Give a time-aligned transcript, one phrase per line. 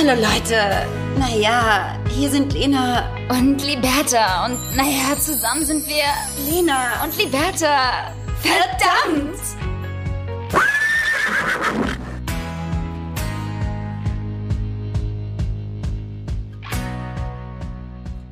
[0.00, 0.86] Hallo Leute.
[1.18, 3.10] Naja, hier sind Lena.
[3.30, 4.46] Und Liberta.
[4.46, 6.04] Und naja, zusammen sind wir
[6.48, 7.02] Lena.
[7.02, 8.14] und Liberta.
[8.40, 9.40] Verdammt!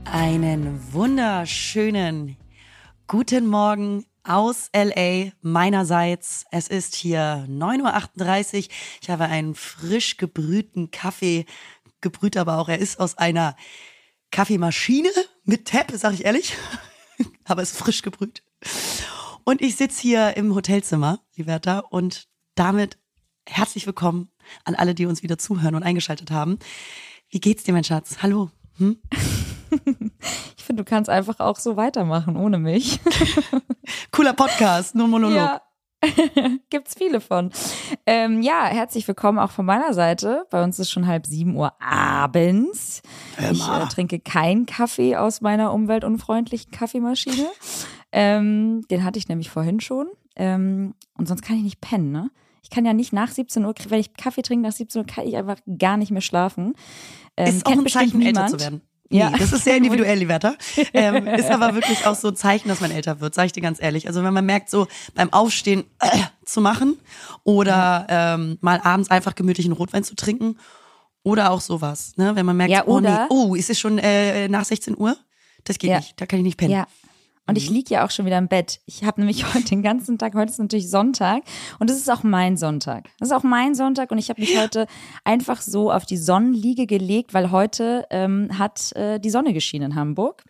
[0.04, 2.36] Einen wunderschönen
[3.08, 6.44] guten Morgen aus LA meinerseits.
[6.50, 8.68] Es ist hier 9.38 Uhr.
[9.00, 11.46] Ich habe einen frisch gebrühten Kaffee
[12.00, 13.56] gebrüht, aber auch er ist aus einer
[14.30, 15.10] Kaffeemaschine
[15.44, 16.56] mit Tab, sag ich ehrlich.
[17.44, 18.42] aber es ist frisch gebrüht.
[19.44, 22.98] Und ich sitze hier im Hotelzimmer, Liberta, und damit
[23.48, 24.30] herzlich willkommen
[24.64, 26.58] an alle, die uns wieder zuhören und eingeschaltet haben.
[27.28, 28.18] Wie geht's dir, mein Schatz?
[28.22, 28.50] Hallo.
[28.78, 28.98] Hm?
[30.56, 33.00] Ich finde, du kannst einfach auch so weitermachen ohne mich.
[34.10, 35.36] Cooler Podcast, nur Monolog.
[35.36, 35.62] Ja.
[36.70, 37.50] Gibt's viele von.
[38.04, 40.44] Ähm, ja, herzlich willkommen auch von meiner Seite.
[40.50, 43.02] Bei uns ist schon halb sieben Uhr abends.
[43.50, 47.46] Ich äh, trinke keinen Kaffee aus meiner umweltunfreundlichen Kaffeemaschine.
[48.12, 50.08] Ähm, den hatte ich nämlich vorhin schon.
[50.36, 52.30] Ähm, und sonst kann ich nicht pennen, ne?
[52.62, 55.24] Ich kann ja nicht nach 17 Uhr, wenn ich Kaffee trinke nach 17 Uhr, kann
[55.26, 56.74] ich einfach gar nicht mehr schlafen.
[57.36, 58.50] Ähm, Ist auch ein Zeichen, älter niemand.
[58.50, 58.80] zu werden.
[59.08, 59.30] Nee, Ja.
[59.30, 60.54] das ist sehr individuell, Liberta.
[60.92, 63.60] Ähm, ist aber wirklich auch so ein Zeichen, dass man älter wird, sage ich dir
[63.60, 64.08] ganz ehrlich.
[64.08, 66.08] Also wenn man merkt, so beim Aufstehen äh,
[66.44, 66.98] zu machen
[67.44, 70.58] oder ähm, mal abends einfach gemütlichen Rotwein zu trinken
[71.22, 72.12] oder auch sowas.
[72.16, 72.34] Ne?
[72.36, 75.16] Wenn man merkt, Ja, oh nee, oh, ist es schon äh, nach 16 Uhr?
[75.64, 75.96] Das geht Ja.
[75.98, 76.72] nicht, da kann ich nicht pennen.
[76.72, 76.86] Ja.
[77.48, 77.56] Und Mhm.
[77.58, 78.80] ich lieg ja auch schon wieder im Bett.
[78.86, 81.42] Ich habe nämlich heute den ganzen Tag, heute ist natürlich Sonntag
[81.78, 83.08] und es ist auch mein Sonntag.
[83.18, 84.86] Das ist auch mein Sonntag und ich habe mich heute
[85.24, 89.96] einfach so auf die Sonnenliege gelegt, weil heute ähm, hat äh, die Sonne geschienen in
[89.96, 90.44] Hamburg.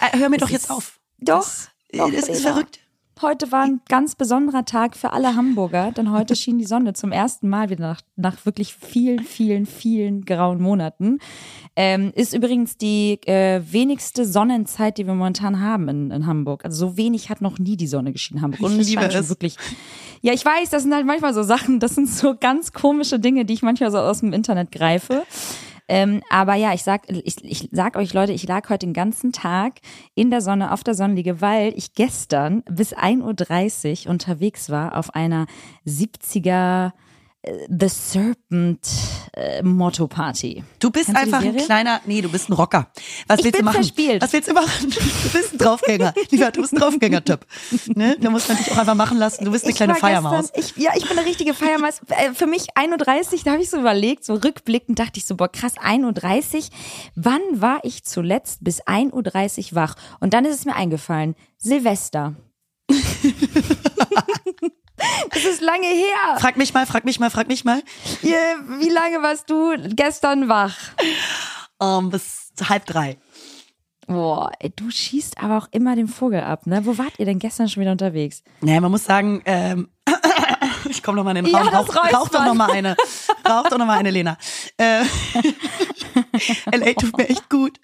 [0.00, 1.00] Äh, Hör mir doch Es jetzt ist- auf.
[1.18, 2.80] Doch, Das, doch, das ist verrückt.
[3.22, 7.12] Heute war ein ganz besonderer Tag für alle Hamburger, denn heute schien die Sonne zum
[7.12, 11.18] ersten Mal wieder nach, nach wirklich vielen, vielen, vielen grauen Monaten.
[11.76, 16.64] Ähm, ist übrigens die äh, wenigste Sonnenzeit, die wir momentan haben in, in Hamburg.
[16.64, 18.62] Also so wenig hat noch nie die Sonne geschienen in Hamburg.
[18.62, 19.28] Und Ich liebe es.
[19.28, 19.56] wirklich.
[20.20, 23.44] Ja, ich weiß, das sind halt manchmal so Sachen, das sind so ganz komische Dinge,
[23.44, 25.24] die ich manchmal so aus dem Internet greife.
[25.86, 29.32] Ähm, aber ja, ich sag, ich, ich sag euch Leute, ich lag heute den ganzen
[29.32, 29.74] Tag
[30.14, 35.14] in der Sonne, auf der Sonnenliege, weil ich gestern bis 1.30 Uhr unterwegs war auf
[35.14, 35.46] einer
[35.86, 36.90] 70er äh,
[37.68, 38.88] The Serpent
[39.34, 40.64] äh, Motto Party.
[40.78, 41.66] Du bist Kennst du einfach ein Serie?
[41.66, 42.90] kleiner, nee, du bist ein Rocker.
[43.26, 43.74] Was Ich willst du machen?
[43.74, 44.22] verspielt.
[44.22, 44.70] Was willst du machen?
[44.90, 46.14] Du bist ein Draufgänger.
[46.30, 47.46] Lieber, du bist ein Draufgänger-Typ.
[47.94, 48.16] Ne?
[48.18, 49.44] Da muss man dich auch einfach machen lassen.
[49.44, 50.52] Du bist eine Ich kleine Feiermaus.
[50.52, 52.00] Gestern, ich, ja, ich bin eine richtige Feiermaus.
[52.08, 55.34] Äh, Für mich 1.30 Uhr, da habe ich so überlegt, so rückblickend dachte ich so,
[55.36, 56.62] boah krass, 1.30 Uhr.
[57.16, 59.96] Wann war ich zuletzt bis 1.30 Uhr wach?
[60.20, 62.36] Und dann ist es mir eingefallen, Silvester.
[65.30, 66.38] das ist lange her.
[66.38, 67.82] Frag mich mal, frag mich mal, frag mich mal.
[68.22, 70.76] Wie lange warst du gestern wach?
[71.80, 73.18] Ähm, bis halb drei.
[74.06, 76.84] Boah, du schießt aber auch immer den Vogel ab, ne?
[76.84, 78.42] Wo wart ihr denn gestern schon wieder unterwegs?
[78.60, 79.88] Naja, man muss sagen, ähm,
[80.90, 81.70] ich komme noch mal in den Ja, Raum.
[81.72, 82.44] das Rauch, rauch doch Räuspern.
[82.46, 82.96] noch mal eine.
[83.48, 84.36] Rauch doch noch mal eine, Lena.
[84.76, 85.04] Äh,
[86.72, 87.78] LA tut mir echt gut.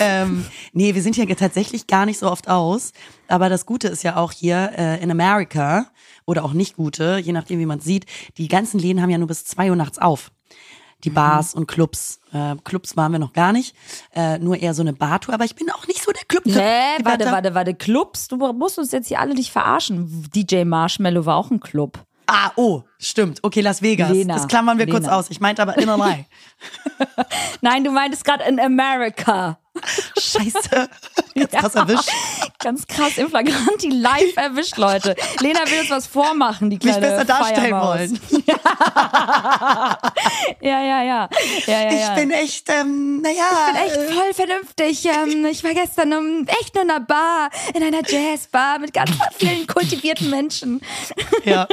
[0.00, 2.92] Ähm, nee, wir sind hier tatsächlich gar nicht so oft aus.
[3.28, 5.86] Aber das Gute ist ja auch hier äh, in America
[6.24, 9.28] oder auch nicht Gute, je nachdem wie man sieht, die ganzen Läden haben ja nur
[9.28, 10.30] bis zwei Uhr nachts auf.
[11.04, 12.20] Die Bars und Clubs.
[12.32, 13.76] Äh, Clubs waren wir noch gar nicht.
[14.14, 15.32] Äh, nur eher so eine Bartour.
[15.32, 18.26] Aber ich bin auch nicht so der club Hä, warte, warte, warte, Clubs?
[18.26, 20.28] Du musst uns jetzt hier alle nicht verarschen.
[20.34, 22.04] DJ Marshmallow war auch ein Club.
[22.30, 23.42] Ah, oh, stimmt.
[23.42, 24.10] Okay, Las Vegas.
[24.10, 25.16] Lena, das klammern wir kurz Lena.
[25.16, 25.30] aus.
[25.30, 26.26] Ich meinte aber in LA.
[27.62, 29.58] Nein, du meintest gerade in America.
[30.18, 30.88] Scheiße.
[31.34, 32.08] Ganz krass erwischt.
[32.58, 35.14] Ganz krass, im Flagranti live erwischt, Leute.
[35.40, 37.98] Lena will uns was vormachen, die Mich kleine besser darstellen Feiermaus.
[37.98, 38.20] wollen.
[40.60, 41.28] Ja, ja, ja.
[41.66, 42.14] ja, ja, Ich ja.
[42.14, 43.44] bin echt, ähm, naja.
[43.72, 45.04] bin echt voll vernünftig.
[45.06, 49.10] Ähm, ich war gestern um, echt nur in einer Bar, in einer Jazzbar mit ganz
[49.36, 50.80] vielen kultivierten Menschen.
[51.44, 51.66] Ja.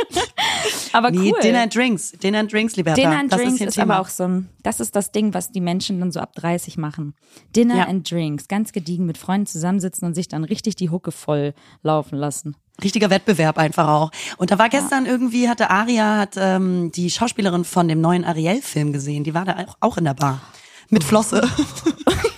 [0.94, 1.40] Aber Nee, cool.
[1.42, 2.12] Dinner and Drinks.
[2.12, 3.02] Dinner and Drinks, Liberta.
[3.02, 5.52] Dinner and das Drinks ist, ist, aber auch so ein, das ist das Ding, was
[5.52, 7.16] die Menschen dann so ab 30 machen.
[7.56, 7.84] Dinner Ja.
[7.96, 12.18] And Drinks, ganz gediegen mit Freunden zusammensitzen und sich dann richtig die Hucke voll laufen
[12.18, 12.56] lassen.
[12.84, 14.12] Richtiger Wettbewerb einfach auch.
[14.38, 18.92] Und da war gestern irgendwie, hatte Aria, hat ähm, die Schauspielerin von dem neuen Ariel-Film
[18.92, 19.24] gesehen.
[19.24, 20.42] Die war da auch, auch in der Bar.
[20.90, 21.48] Mit Flosse.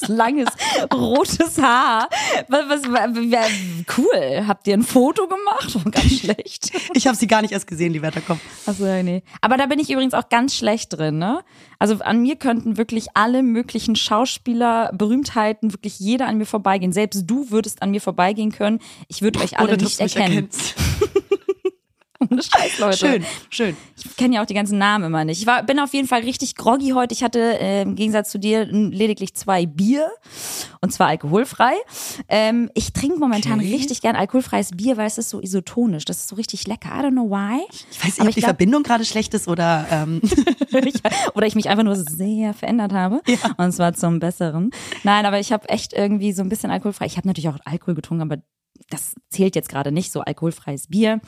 [0.00, 0.48] Ganz langes
[0.92, 2.08] rotes Haar.
[2.48, 4.46] Was, was, was, cool.
[4.46, 5.76] Habt ihr ein Foto gemacht?
[5.76, 6.72] Oh, ganz schlecht.
[6.94, 8.40] Ich habe sie gar nicht erst gesehen, die Wetter kommt.
[8.66, 9.22] Achso, ja, nee.
[9.40, 11.44] Aber da bin ich übrigens auch ganz schlecht drin, ne?
[11.78, 16.92] Also an mir könnten wirklich alle möglichen Schauspieler, Berühmtheiten, wirklich jeder an mir vorbeigehen.
[16.92, 18.80] Selbst du würdest an mir vorbeigehen können.
[19.06, 20.34] Ich würde euch alle dass nicht erkennen.
[20.34, 20.74] erkennst.
[22.30, 22.96] Ohne Scheiß, Leute.
[22.96, 23.76] Schön, schön.
[23.96, 25.40] Ich kenne ja auch die ganzen Namen immer nicht.
[25.40, 27.14] Ich war, bin auf jeden Fall richtig groggy heute.
[27.14, 30.10] Ich hatte äh, im Gegensatz zu dir lediglich zwei Bier
[30.80, 31.72] und zwar alkoholfrei.
[32.28, 33.72] Ähm, ich trinke momentan Okay.
[33.72, 36.04] richtig gern alkoholfreies Bier, weil es ist so isotonisch.
[36.04, 36.88] Das ist so richtig lecker.
[36.90, 37.62] I don't know why.
[37.90, 40.20] Ich weiß nicht, ob die glaub- Verbindung gerade schlecht ist oder ähm,
[41.34, 43.20] oder ich mich einfach nur sehr verändert habe.
[43.58, 44.70] Und zwar zum Besseren.
[45.04, 47.06] Nein, aber ich habe echt irgendwie so ein bisschen alkoholfrei.
[47.06, 48.42] Ich habe natürlich auch Alkohol getrunken, aber
[48.90, 50.12] das zählt jetzt gerade nicht.
[50.12, 51.20] So alkoholfreies Bier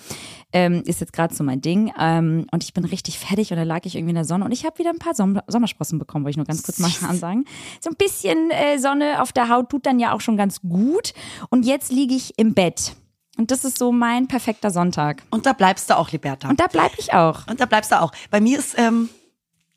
[0.53, 1.93] ähm, ist jetzt gerade so mein Ding.
[1.99, 4.53] Ähm, und ich bin richtig fertig und da lag ich irgendwie in der Sonne und
[4.53, 7.45] ich habe wieder ein paar Som Sommersprossen bekommen, wollte ich nur ganz kurz mal ansagen.
[7.81, 11.13] So ein bisschen äh, Sonne auf der Haut tut dann ja auch schon ganz gut.
[11.51, 12.95] Und jetzt liege ich im Bett.
[13.37, 15.23] Und das ist so mein perfekter Sonntag.
[15.31, 16.51] und da bleibst du auch, Liberta.
[16.51, 17.47] Und da bleibe ich auch.
[17.47, 18.13] Und da bleibst du auch.
[18.31, 19.09] Bei mir ist ähm,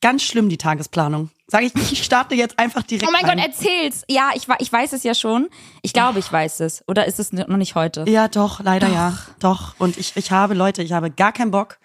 [0.04, 1.32] ganz schlimm die Tagesplanung.
[1.48, 3.38] Sage ich, ich starte jetzt einfach direkt Oh mein rein.
[3.38, 4.04] Gott, erzähl's.
[4.10, 5.48] Ja, ich, ich weiß es ja schon.
[5.82, 6.84] Ich glaube, ich weiß es.
[6.90, 8.04] Oder ist es noch nicht heute?
[8.08, 9.18] Ja, doch, leider ja.
[9.40, 9.76] Doch.
[9.80, 11.80] Und ich, ich habe, Leute, ich habe gar keinen Bock.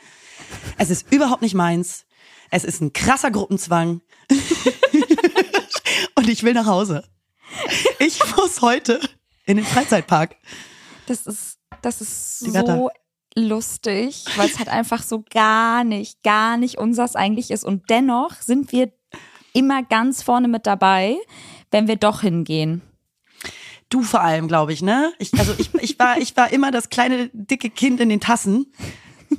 [0.78, 2.06] Es ist überhaupt nicht meins.
[2.50, 4.00] Es ist ein krasser Gruppenzwang.
[6.16, 7.04] Und ich will nach Hause.
[8.00, 8.98] Ich muss heute
[9.46, 10.34] in den Freizeitpark.
[11.06, 12.90] Das ist, das ist so
[13.38, 17.64] lustig, weil es halt einfach so gar nicht, gar nicht unsers eigentlich ist.
[17.64, 18.92] Und dennoch sind wir
[19.52, 21.16] immer ganz vorne mit dabei,
[21.70, 22.82] wenn wir doch hingehen.
[23.90, 25.12] Du vor allem, glaube ich, ne?
[25.18, 28.72] Ich, also ich, ich, war, ich war immer das kleine, dicke Kind in den Tassen.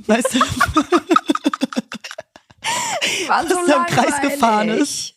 [0.08, 0.40] Weißt du?
[3.28, 5.16] War so da im Kreis gefahren ist.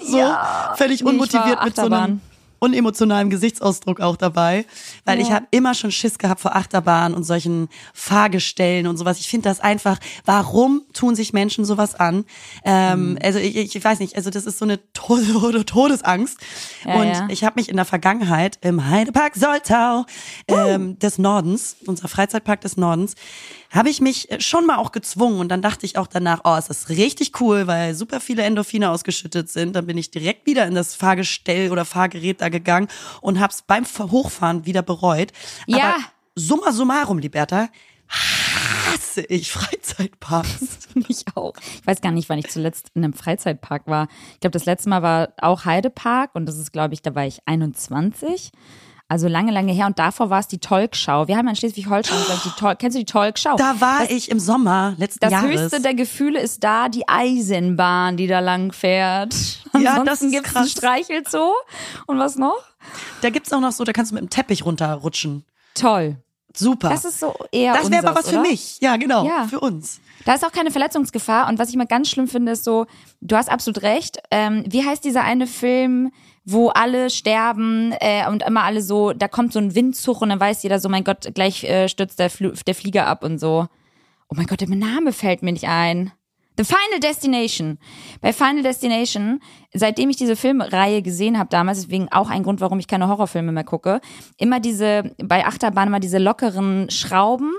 [0.00, 0.74] So Ja.
[0.76, 2.20] völlig Nee, unmotiviert war mit so einem
[2.60, 2.74] Achterbahn.
[2.74, 4.64] unemotionalen Gesichtsausdruck auch dabei.
[5.04, 9.18] Weil ich habe immer schon Schiss gehabt vor Achterbahnen und solchen Fahrgestellen und sowas.
[9.18, 12.24] Ich finde das einfach, warum tun sich Menschen sowas an?
[12.64, 13.18] Ähm, Mhm.
[13.22, 15.20] Also ich, ich weiß nicht, also das ist so eine Tod
[15.66, 16.38] Todesangst.
[16.84, 17.28] Ja, und ja.
[17.30, 20.04] ich habe mich in der Vergangenheit im Heidepark Soltau
[20.46, 23.14] ähm, des Nordens, unser Freizeitpark des Nordens,
[23.70, 26.68] habe ich mich schon mal auch gezwungen und dann dachte ich auch danach, oh, es
[26.68, 29.76] ist richtig cool, weil super viele Endorphine ausgeschüttet sind.
[29.76, 32.88] Dann bin ich direkt wieder in das Fahrgestell oder Fahrgerät da gegangen
[33.20, 35.32] und hab's beim Hochfahren wieder bereut.
[35.66, 35.78] Ja.
[35.78, 35.96] Aber
[36.34, 37.68] summa summarum, Liberta,
[38.08, 40.88] hasse ich Freizeitparks.
[41.08, 41.54] Ich auch.
[41.58, 44.08] Ich weiß gar nicht, wann ich zuletzt in einem Freizeitpark war.
[44.32, 47.24] Ich glaube, das letzte Mal war auch Heidepark und das ist, glaube ich, da war
[47.24, 48.50] ich 21.
[49.10, 49.86] Also lange, lange her.
[49.86, 51.28] Und davor war es die Tolkschau.
[51.28, 53.56] Wir haben ja in Schleswig-Holstein, ich, die Tol Kennst du die Tolkschau?
[53.56, 55.62] Da war ich im Sommer letzten Das Jahres.
[55.62, 59.34] höchste der Gefühle ist da die Eisenbahn, die da lang fährt.
[59.78, 60.70] Ja, Ansonsten das ist gibt's krass.
[60.72, 61.52] Streichelzoo.
[62.06, 62.58] Und was noch?
[63.22, 65.44] da gibt's auch noch so, da kannst du mit dem Teppich runterrutschen.
[65.74, 66.16] Toll.
[66.54, 66.88] Super.
[66.88, 68.48] Das ist so eher das wäre aber was für oder?
[68.48, 68.78] mich.
[68.80, 69.24] Ja, genau.
[69.24, 69.46] Ja.
[69.46, 70.00] Für uns.
[70.24, 71.48] Da ist auch keine Verletzungsgefahr.
[71.48, 72.86] Und was ich mal ganz schlimm finde, ist so,
[73.20, 74.18] du hast absolut recht.
[74.30, 76.10] Ähm, wie heißt dieser eine Film,
[76.50, 80.40] wo alle sterben äh, und immer alle so, da kommt so ein Windzug und dann
[80.40, 83.66] weiß jeder so, mein Gott, gleich äh, stürzt der, Fl der Flieger ab und so.
[84.30, 86.12] Oh mein Gott, der Name fällt mir nicht ein.
[86.56, 87.78] The Final Destination.
[88.20, 89.40] Bei Final Destination,
[89.72, 93.52] seitdem ich diese Filmreihe gesehen habe damals, deswegen auch ein Grund, warum ich keine Horrorfilme
[93.52, 94.00] mehr gucke,
[94.38, 97.52] immer diese, bei Achterbahn immer diese lockeren Schrauben.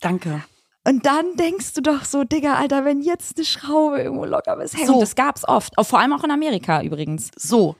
[0.00, 0.42] Danke.
[0.86, 4.76] Und dann denkst du doch so, Digga, Alter, wenn jetzt eine Schraube irgendwo locker ist.
[4.76, 4.94] Hey, So.
[4.94, 5.72] und das gab's oft.
[5.80, 7.30] Vor allem auch in Amerika übrigens.
[7.36, 7.74] So.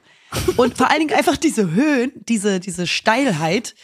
[0.56, 3.74] Und vor allen Dingen einfach diese Höhen, diese, diese Steilheit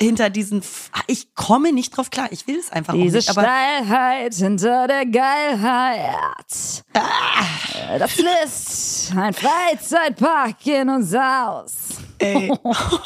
[0.00, 2.28] hinter diesen, F ich komme nicht drauf klar.
[2.32, 3.30] Ich will es einfach auch Diese nicht.
[3.30, 6.84] Aber Steilheit hinter der Geilheit.
[6.92, 7.98] Ah.
[7.98, 11.72] Das ist ein Freizeitpark in uns aus.
[12.18, 12.50] ey,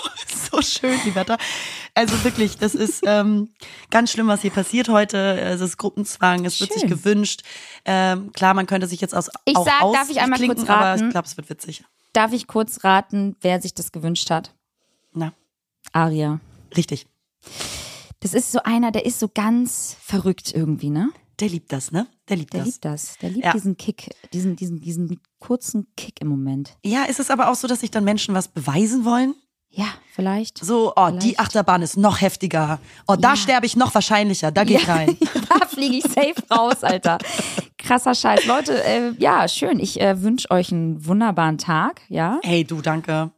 [0.50, 1.36] so schön, die Wetter.
[1.94, 3.50] Also wirklich, das ist ähm,
[3.90, 5.38] ganz schlimm, was hier passiert heute.
[5.40, 6.90] Es ist Gruppenzwang, es wird sich Schön.
[6.90, 7.42] gewünscht.
[7.84, 10.72] Ähm, klar, man könnte sich jetzt aus Ich auch sag, darf ich einmal kurz aber
[10.72, 11.06] raten?
[11.06, 11.84] ich glaube, es wird witzig.
[12.12, 14.54] Darf ich kurz raten, wer sich das gewünscht hat?
[15.12, 15.32] Na,
[15.92, 16.40] Aria.
[16.76, 17.06] richtig.
[18.20, 21.10] Das ist so einer, der ist so ganz verrückt irgendwie, ne?
[21.38, 22.08] Der liebt das, ne?
[22.28, 22.66] Der liebt Der das.
[22.68, 23.18] liebt das.
[23.18, 23.52] Der liebt Ja.
[23.52, 26.76] diesen Kick, diesen, diesen, diesen kurzen Kick im Moment.
[26.84, 29.34] Ja, ist es aber auch so, dass sich dann Menschen was beweisen wollen?
[29.70, 30.58] Ja, vielleicht.
[30.64, 31.38] So, oh, die Vielleicht.
[31.40, 32.80] Achterbahn ist noch heftiger.
[33.06, 33.36] Oh, da Ja.
[33.36, 34.50] sterbe ich noch wahrscheinlicher.
[34.50, 35.16] Da gehe ich rein.
[35.48, 37.18] da fliege ich safe raus, Alter.
[37.88, 38.45] Krasser Scheiß.
[38.45, 39.80] Leute, äh, ja, schön.
[39.80, 42.38] Ich äh, wünsche euch einen wunderbaren Tag, ja.
[42.42, 43.30] Hey, du, danke.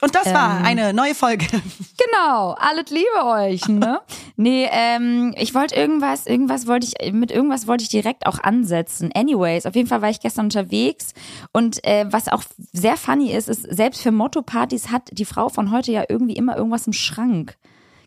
[0.00, 0.64] Und das war Ähm.
[0.64, 1.46] eine neue Folge.
[2.16, 4.00] Genau, alles Liebe euch, ne?
[4.36, 9.10] nee, ähm, ich wollte irgendwas, irgendwas wollte ich, mit irgendwas wollte ich direkt auch ansetzen.
[9.14, 11.12] Anyways, auf jeden Fall war ich gestern unterwegs
[11.52, 15.70] und äh, was auch sehr funny ist, ist, selbst für Motto-Partys hat die Frau von
[15.70, 17.56] heute ja irgendwie immer irgendwas im Schrank.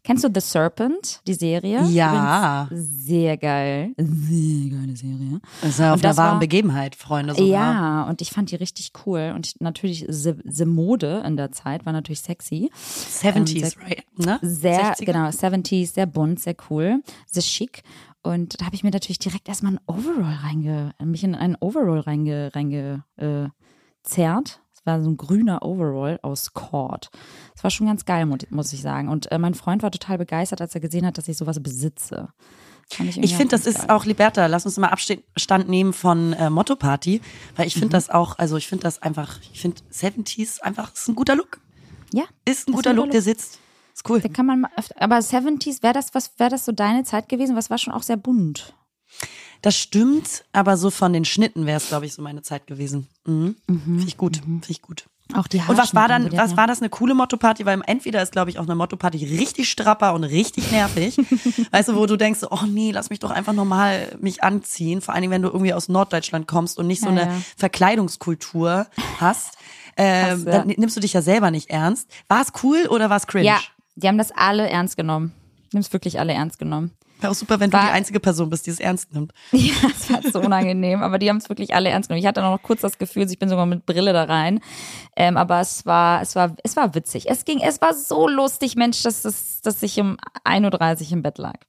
[0.08, 1.84] Kennst du The Serpent, die Serie?
[1.84, 2.68] Ja.
[2.72, 3.92] Übrigens Sehr geil.
[3.98, 5.42] Sehr geile Serie.
[5.62, 7.34] Das ja auf Und einer das wahren war- Begebenheit, Freunde.
[7.36, 7.50] Sogar.
[7.50, 9.34] Ja, und ich fand die richtig cool.
[9.36, 10.34] Und natürlich, the,
[10.66, 12.72] Mode in der Zeit war natürlich sexy.
[12.74, 14.04] 70s, Ähm, right?
[14.18, 14.40] Ne?
[14.42, 15.06] Sehr, 60er?
[15.06, 17.84] genau, 70s, sehr bunt, sehr cool, sehr schick.
[18.24, 22.00] und da habe ich mir natürlich direkt erstmal ein Overall reinge, mich in einen Overall
[22.00, 23.50] reinge, reinge äh,
[24.04, 24.62] zerrt.
[24.88, 27.12] War so ein grüner Overall aus Cord.
[27.54, 29.10] Das war schon ganz geil, muss ich sagen.
[29.10, 32.30] Und äh, mein Freund war total begeistert, als er gesehen hat, dass ich sowas besitze.
[33.00, 33.74] Ich, ich finde, das geil.
[33.74, 37.22] ist auch, Liberta, lass uns mal Abstand nehmen von äh, Motto Party,
[37.58, 37.92] weil ich finde mhm.
[37.92, 41.60] das auch, also ich finde das einfach, ich finde 70s einfach, ist ein guter Look.
[42.14, 42.24] Ja.
[42.46, 43.60] Ist ein guter Look, Look, der sitzt.
[43.94, 44.22] Ist cool.
[44.22, 44.66] Da kann man,
[45.00, 47.56] aber 70s, wäre das, was, wäre das so deine Zeit gewesen?
[47.58, 48.74] Was war schon auch sehr bunt?
[49.62, 53.08] Das stimmt, aber so von den Schnitten wäre es, glaube ich, so meine Zeit gewesen.
[53.26, 53.56] Mhm.
[53.68, 53.82] Mhm.
[53.82, 54.62] Finde ich gut, mhm.
[54.62, 55.06] finde ich gut.
[55.34, 57.66] Auch die Und was war dann, was war das eine coole Motto-Party?
[57.66, 61.18] Weil entweder ist, glaube ich, auch eine Motto-Party richtig strapper und richtig nervig.
[61.72, 65.02] weißt du, wo du denkst, oh nee, lass mich doch einfach normal mich anziehen.
[65.02, 67.42] Vor allen Dingen, wenn du irgendwie aus Norddeutschland kommst und nicht so ja, eine ja.
[67.58, 68.88] Verkleidungskultur
[69.20, 69.58] hast.
[70.00, 70.52] Ähm, ja.
[70.52, 72.08] Dann nimmst du dich ja selber nicht ernst.
[72.28, 73.48] War es cool oder war es cringe?
[73.48, 73.60] Ja,
[73.96, 75.34] die haben das alle ernst genommen.
[75.74, 76.92] Es wirklich alle ernst genommen.
[77.20, 79.34] Wäre auch super, wenn war, du die einzige Person bist, die es ernst nimmt.
[79.52, 82.22] Ja, das war so unangenehm, aber die haben es wirklich alle ernst genommen.
[82.22, 84.60] Ich hatte noch kurz das Gefühl, ich bin sogar mit Brille da rein.
[85.16, 87.30] Ähm, aber es war, es war, es war witzig.
[87.30, 91.22] Es ging, es war so lustig, Mensch, dass, dass, dass ich um 1.30 Uhr im
[91.24, 91.60] Bett lag.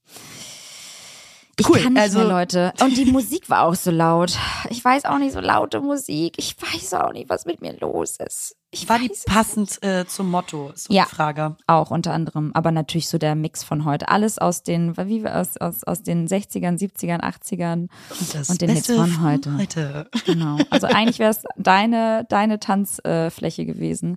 [1.59, 2.73] Ich cool, kann nicht also, mehr, Leute.
[2.81, 4.38] Und die Musik war auch so laut.
[4.71, 6.35] Ich weiß auch nicht, so laute Musik.
[6.37, 8.55] Ich weiß auch nicht, was mit mir los ist.
[8.71, 11.57] Ich war die passend äh, zum Motto, ist so ja, die Frage.
[11.67, 12.53] Auch unter anderem.
[12.55, 14.09] Aber natürlich so der Mix von heute.
[14.09, 18.87] Alles aus den, wie aus, aus, aus den 60ern, 70ern, 80ern und, und den Hits
[18.87, 19.59] von heute.
[19.59, 20.09] heute.
[20.27, 20.59] Genau.
[20.71, 24.17] Also eigentlich wäre es deine, deine Tanzfläche äh, gewesen.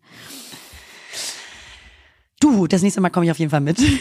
[2.39, 3.79] Du, das nächste Mal komme ich auf jeden Fall mit.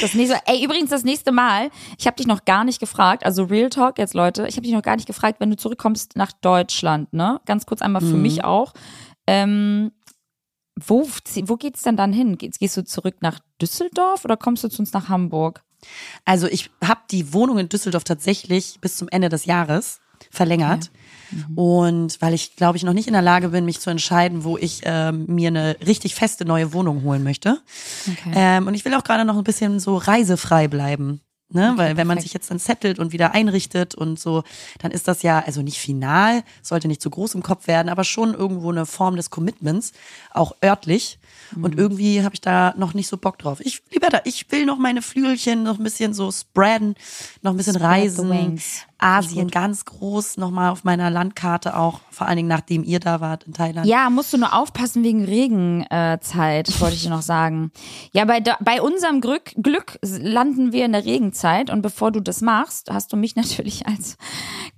[0.00, 3.44] Das nächste, ey, übrigens das nächste Mal, ich habe dich noch gar nicht gefragt, also
[3.44, 6.32] Real Talk jetzt Leute, ich habe dich noch gar nicht gefragt, wenn du zurückkommst nach
[6.32, 7.40] Deutschland, ne?
[7.46, 8.22] Ganz kurz einmal für mhm.
[8.22, 8.72] mich auch.
[9.26, 9.92] Ähm,
[10.78, 11.08] wo,
[11.42, 12.38] wo geht's denn dann hin?
[12.38, 15.62] Gehst, gehst du zurück nach Düsseldorf oder kommst du zu uns nach Hamburg?
[16.24, 20.00] Also ich habe die Wohnung in Düsseldorf tatsächlich bis zum Ende des Jahres
[20.30, 20.90] verlängert.
[20.90, 20.98] Okay.
[21.30, 21.58] Mhm.
[21.58, 24.56] Und weil ich, glaube ich, noch nicht in der Lage bin, mich zu entscheiden, wo
[24.58, 27.60] ich ähm, mir eine richtig feste neue Wohnung holen möchte.
[28.06, 28.32] Okay.
[28.34, 31.20] Ähm, und ich will auch gerade noch ein bisschen so reisefrei bleiben.
[31.50, 31.70] Ne?
[31.70, 34.42] Okay, Weil wenn man sich jetzt dann settelt und wieder einrichtet und so,
[34.80, 38.04] dann ist das ja, also nicht final, sollte nicht zu groß im Kopf werden, aber
[38.04, 39.92] schon irgendwo eine Form des Commitments,
[40.30, 41.18] auch örtlich.
[41.56, 41.64] Mhm.
[41.64, 43.60] Und irgendwie habe ich da noch nicht so Bock drauf.
[43.60, 46.96] Ich, lieber da, ich will noch meine Flügelchen noch ein bisschen so spreaden,
[47.40, 48.60] noch ein bisschen Spread reisen.
[48.98, 53.44] Asien ganz groß nochmal auf meiner Landkarte auch, vor allen Dingen nachdem ihr da wart
[53.44, 53.86] in Thailand.
[53.86, 57.70] Ja, musst du nur aufpassen wegen Regenzeit, äh, wollte ich dir noch sagen.
[58.12, 62.40] Ja, bei, bei unserem Glück, Glück landen wir in der Regenzeit und bevor du das
[62.40, 64.16] machst, hast du mich natürlich als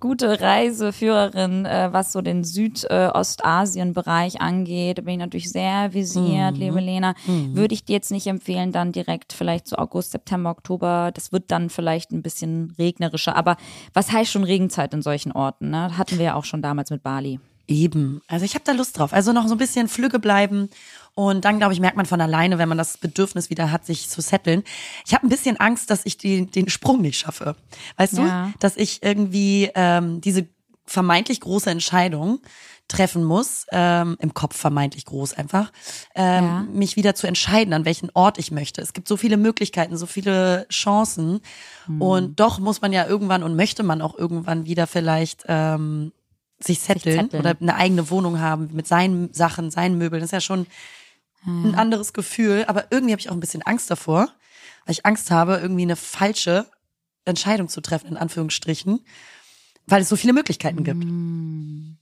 [0.00, 6.60] gute Reiseführerin, äh, was so den Südostasien-Bereich angeht, bin ich natürlich sehr visiert, mhm.
[6.60, 7.14] liebe Lena.
[7.26, 7.56] Mhm.
[7.56, 11.10] Würde ich dir jetzt nicht empfehlen, dann direkt vielleicht so August, September, Oktober.
[11.14, 13.36] Das wird dann vielleicht ein bisschen regnerischer.
[13.36, 13.56] Aber
[13.94, 15.70] was heißt schon Regenzeit in solchen Orten?
[15.70, 15.96] Ne?
[15.96, 17.40] Hatten wir ja auch schon damals mit Bali.
[17.66, 18.20] Eben.
[18.26, 19.12] Also ich habe da Lust drauf.
[19.12, 20.68] Also noch so ein bisschen flügge bleiben.
[21.14, 24.08] Und dann, glaube ich, merkt man von alleine, wenn man das Bedürfnis wieder hat, sich
[24.08, 24.64] zu setteln.
[25.06, 27.56] Ich habe ein bisschen Angst, dass ich die, den Sprung nicht schaffe.
[27.96, 28.46] Weißt ja.
[28.46, 28.58] du?
[28.58, 30.48] Dass ich irgendwie ähm, diese
[30.84, 32.40] vermeintlich große Entscheidung
[32.90, 35.72] treffen muss, ähm, im Kopf vermeintlich groß einfach,
[36.14, 36.66] ähm, ja.
[36.72, 38.82] mich wieder zu entscheiden, an welchen Ort ich möchte.
[38.82, 41.40] Es gibt so viele Möglichkeiten, so viele Chancen.
[41.86, 42.02] Mhm.
[42.02, 46.12] Und doch muss man ja irgendwann und möchte man auch irgendwann wieder vielleicht ähm,
[46.58, 50.20] sich setteln, sich oder eine eigene Wohnung haben mit seinen Sachen, seinen Möbeln.
[50.20, 50.66] Das ist ja schon
[51.46, 52.64] ein anderes Gefühl.
[52.66, 54.28] Aber irgendwie habe ich auch ein bisschen Angst davor,
[54.84, 56.66] weil ich Angst habe, irgendwie eine falsche
[57.24, 59.00] Entscheidung zu treffen, in Anführungsstrichen,
[59.86, 61.04] weil es so viele Möglichkeiten gibt.
[61.04, 61.96] Mhm.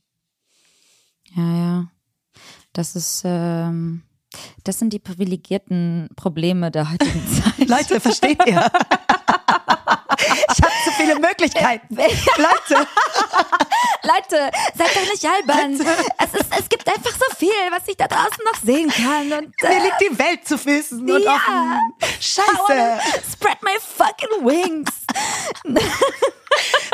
[1.35, 1.87] Ja, ja.
[2.73, 4.03] Das ist, ähm,
[4.63, 7.23] das sind die privilegierten Probleme der heutigen
[7.57, 7.67] Zeit.
[7.69, 8.71] Leute, versteht ihr?
[10.51, 10.61] Ich
[10.99, 11.95] viele Möglichkeiten.
[11.95, 12.87] Leute.
[14.03, 15.73] Leute, seid doch nicht albern.
[15.73, 19.31] Es, ist, es gibt einfach so viel, was ich da draußen noch sehen kann.
[19.31, 21.07] Und, äh, Mir liegt die Welt zu Füßen.
[21.07, 21.15] Ja.
[21.15, 21.93] Und offen.
[22.19, 22.99] Scheiße.
[23.31, 24.89] Spread my fucking wings.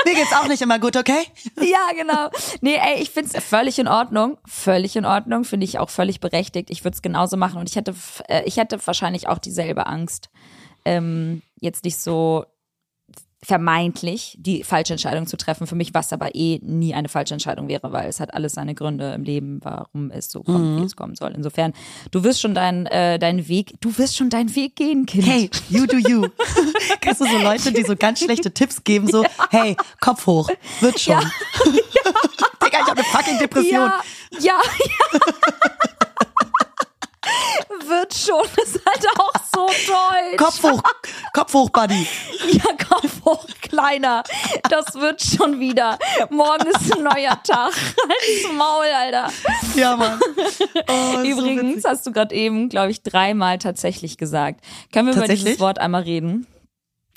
[0.06, 1.26] Mir geht's auch nicht immer gut, okay?
[1.60, 2.30] Ja, genau.
[2.62, 4.38] Nee, ey, ich find's völlig in Ordnung.
[4.46, 5.44] Völlig in Ordnung.
[5.44, 6.70] Finde ich auch völlig berechtigt.
[6.70, 7.60] Ich würde es genauso machen.
[7.60, 7.96] Und ich hätte,
[8.28, 10.30] äh, ich hätte wahrscheinlich auch dieselbe Angst.
[10.84, 12.46] Ähm, jetzt nicht so
[13.46, 15.68] vermeintlich die falsche Entscheidung zu treffen.
[15.68, 18.74] Für mich, was aber eh nie eine falsche Entscheidung wäre, weil es hat alles seine
[18.74, 20.82] Gründe im Leben, warum es so kommt, mhm.
[20.82, 21.32] wie es kommen soll.
[21.36, 21.74] Insofern,
[22.12, 25.28] du wirst schon deinen äh, deinen Weg, du wirst schon deinen Weg gehen, Kind.
[25.28, 26.28] Hey, you do you.
[27.02, 29.30] Kennst du so Leute, die so ganz schlechte Tipps geben, so, ja.
[29.52, 30.50] hey, Kopf hoch,
[30.82, 31.14] wird schon.
[31.14, 31.22] Ja.
[31.66, 32.12] ja.
[32.64, 33.74] Digga, ich habe eine fucking Depression.
[33.74, 34.02] Ja,
[34.40, 34.60] ja.
[34.60, 35.92] ja.
[37.88, 38.44] wird schon.
[38.56, 40.38] Das ist halt auch so deutsch.
[40.38, 40.84] Kopf hoch,
[41.34, 42.08] Kopf hoch, Buddy.
[42.52, 44.24] Ja, Kopf hoch, kleiner.
[44.70, 45.98] Das wird schon wieder.
[46.30, 47.74] Morgen ist ein neuer Tag.
[47.74, 49.32] Halt's Maul, Alter.
[49.76, 50.20] Ja, Mann.
[50.88, 51.86] Oh, so Übrigens witzig.
[51.86, 54.62] hast du gerade eben, glaube ich, dreimal tatsächlich gesagt.
[54.92, 56.48] Können wir über dieses Wort einmal reden?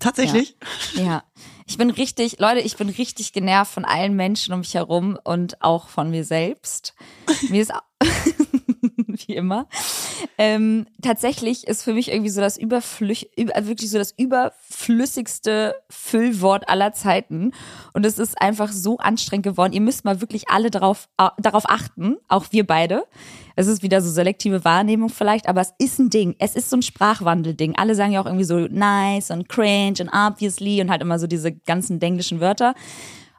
[0.00, 0.56] Tatsächlich?
[0.94, 1.24] Ja.
[1.66, 5.60] Ich bin richtig, Leute, ich bin richtig genervt von allen Menschen um mich herum und
[5.60, 6.94] auch von mir selbst.
[7.50, 7.72] Mir ist
[9.26, 9.66] wie immer.
[10.36, 15.74] Ähm, tatsächlich ist für mich irgendwie so das überflüch, über, also wirklich so das überflüssigste
[15.90, 17.52] Füllwort aller Zeiten.
[17.92, 19.72] Und es ist einfach so anstrengend geworden.
[19.72, 21.08] Ihr müsst mal wirklich alle darauf,
[21.38, 23.04] darauf achten, auch wir beide.
[23.56, 26.36] Es ist wieder so selektive Wahrnehmung vielleicht, aber es ist ein Ding.
[26.38, 27.74] Es ist so ein Sprachwandelding.
[27.76, 31.26] Alle sagen ja auch irgendwie so nice und cringe und obviously und halt immer so
[31.26, 32.74] diese ganzen englischen Wörter.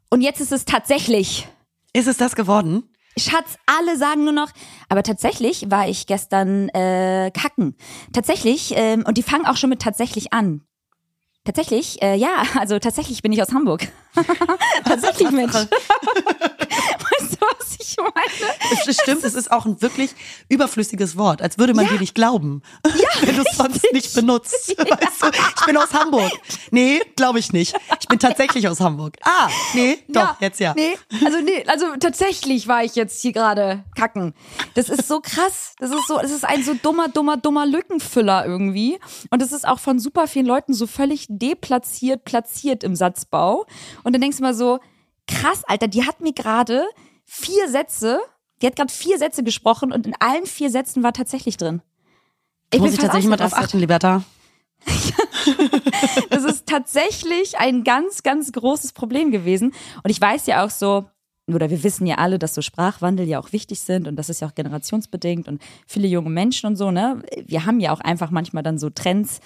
[0.09, 1.47] Und jetzt ist es tatsächlich.
[1.93, 2.83] Ist es das geworden?
[3.17, 4.49] Schatz, alle sagen nur noch,
[4.87, 7.75] aber tatsächlich war ich gestern äh, kacken.
[8.13, 10.61] Tatsächlich, ähm, und die fangen auch schon mit tatsächlich an.
[11.43, 13.87] Tatsächlich, äh, ja, also tatsächlich bin ich aus Hamburg.
[14.85, 15.53] tatsächlich, Mensch.
[17.89, 18.83] ich meine?
[18.87, 20.11] Es, stimmt, es ist auch ein wirklich
[20.49, 22.61] überflüssiges Wort, als würde man dir nicht glauben,
[23.21, 24.75] wenn du es sonst nicht benutzt.
[24.77, 26.31] Weißt du, ich bin aus Hamburg.
[26.71, 27.75] Nee, glaube ich nicht.
[27.99, 29.17] Ich bin tatsächlich aus Hamburg.
[29.23, 30.73] Ah, nee, doch, jetzt ja.
[30.75, 34.33] Nee, also nee, also tatsächlich war ich jetzt hier gerade kacken.
[34.75, 35.73] Das ist so krass.
[35.79, 38.99] Das ist so, es ist ein so dummer, dummer, dummer Lückenfüller irgendwie.
[39.29, 43.65] Und es ist auch von super vielen Leuten so völlig deplatziert, platziert im Satzbau.
[44.03, 44.79] Und dann denkst du mal so,
[45.27, 46.83] krass, Alter, die hat mir gerade
[47.29, 48.19] vier Sätze,
[48.61, 51.81] die hat gerade vier Sätze gesprochen und in allen vier Sätzen war tatsächlich drin.
[52.73, 54.23] Ich Muss ich tatsächlich mal drauf achten, Liberta.
[56.29, 59.73] Das ist tatsächlich ein ganz, ganz großes Problem gewesen.
[60.03, 61.05] Und ich weiß ja auch so,
[61.47, 64.41] oder wir wissen ja alle, dass so Sprachwandel ja auch wichtig sind und das ist
[64.41, 67.21] ja auch generationsbedingt und viele junge Menschen und so, ne?
[67.45, 69.39] Wir haben ja auch einfach manchmal dann so Trends,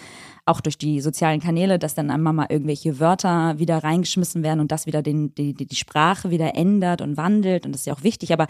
[0.45, 4.71] auch durch die sozialen Kanäle, dass dann einmal mal irgendwelche Wörter wieder reingeschmissen werden und
[4.71, 7.93] das wieder den, die, die, die Sprache wieder ändert und wandelt und das ist ja
[7.93, 8.33] auch wichtig.
[8.33, 8.47] Aber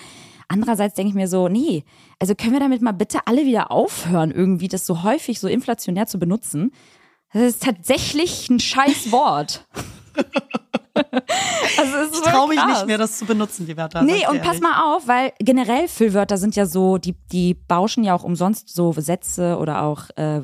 [0.48, 1.84] andererseits denke ich mir so, nee,
[2.20, 6.08] also können wir damit mal bitte alle wieder aufhören, irgendwie das so häufig so inflationär
[6.08, 6.72] zu benutzen?
[7.32, 9.68] Das ist tatsächlich ein scheiß Wort.
[10.94, 14.00] also ist Ich traue mich nicht mehr, das zu benutzen, Liberta.
[14.00, 18.04] sag Nee, und pass mal auf, weil generell Füllwörter sind ja so, die, die bauschen
[18.04, 20.42] ja auch umsonst so Sätze oder auch äh,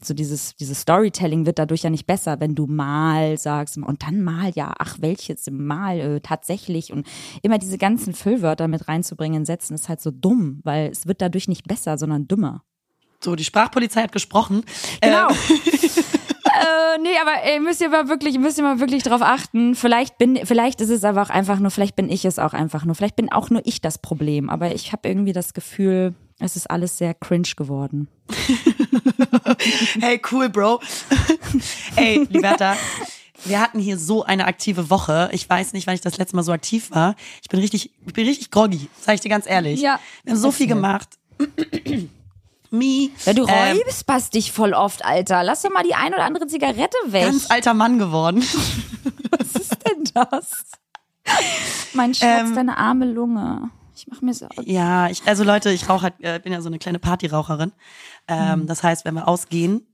[0.00, 4.22] so dieses, dieses Storytelling wird dadurch ja nicht besser, wenn du mal sagst und dann
[4.22, 7.06] mal, ja, ach, welches mal, äh, tatsächlich und
[7.42, 11.20] immer diese ganzen Füllwörter mit reinzubringen in Sätzen ist halt so dumm, weil es wird
[11.20, 12.62] dadurch nicht besser, sondern dümmer.
[13.20, 14.62] So, die Sprachpolizei hat gesprochen.
[15.00, 15.28] Genau.
[15.30, 15.34] Äh,
[16.60, 19.74] äh, nee, aber ey, müsst ihr mal wirklich, müsst ihr mal wirklich drauf achten.
[19.74, 22.84] Vielleicht bin, vielleicht ist es aber auch einfach nur, vielleicht bin ich es auch einfach
[22.84, 24.50] nur, vielleicht bin auch nur ich das Problem.
[24.50, 28.08] Aber ich habe irgendwie das Gefühl, es ist alles sehr cringe geworden.
[30.00, 30.80] hey, cool, Bro.
[31.96, 32.76] Ey, Liberta.
[33.44, 35.30] Wir hatten hier so eine aktive Woche.
[35.32, 37.14] Ich weiß nicht, wann ich das letzte Mal so aktiv war.
[37.42, 39.80] Ich bin richtig, ich bin richtig groggy, sag ich dir ganz ehrlich.
[39.80, 40.00] Ja.
[40.24, 41.08] Wir haben so viel gemacht.
[42.70, 43.10] Me.
[43.24, 43.80] Ja, du ähm,
[44.34, 45.42] dich voll oft, Alter.
[45.42, 47.22] Lass doch mal die ein oder andere Zigarette weg.
[47.24, 48.42] ganz alter Mann geworden.
[49.30, 50.64] Was ist denn das?
[51.94, 53.70] Mein Schatz, Ähm, deine arme Lunge.
[53.94, 54.62] Ich mach mir Sorgen.
[54.70, 57.72] Ja, ich, also Leute, ich rauche halt, äh, bin ja so eine kleine Partyraucherin.
[58.28, 59.86] Ähm, Das heißt, wenn wir ausgehen,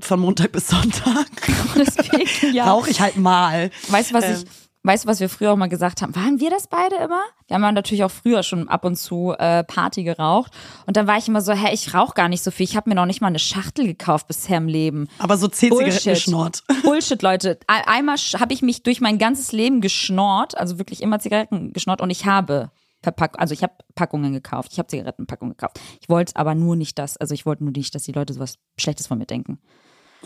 [0.00, 1.26] von Montag bis Sonntag,
[1.76, 2.64] Deswegen, ja.
[2.70, 3.70] rauche ich halt mal.
[3.88, 4.34] Weißt du, was Ähm.
[4.44, 6.16] ich, weißt du, was wir früher auch mal gesagt haben?
[6.16, 7.20] Waren wir das beide immer?
[7.46, 10.52] Wir haben ja natürlich auch früher schon ab und zu äh, Party geraucht.
[10.86, 12.64] Und dann war ich immer so, hä, ich rauche gar nicht so viel.
[12.64, 15.08] Ich habe mir noch nicht mal eine Schachtel gekauft bisher im Leben.
[15.18, 16.64] Aber so zehn Zigaretten geschnort.
[16.82, 17.58] Bullshit, Leute.
[17.68, 22.00] Ein- Einmal habe ich mich durch mein ganzes Leben geschnort, also wirklich immer Zigaretten geschnort
[22.00, 22.70] und ich habe
[23.02, 25.78] Verpack also ich habe Packungen gekauft, ich habe Zigarettenpackungen gekauft.
[26.00, 28.58] Ich wollte aber nur nicht das, also ich wollte nur nicht, dass die Leute sowas
[28.76, 29.60] Schlechtes von mir denken.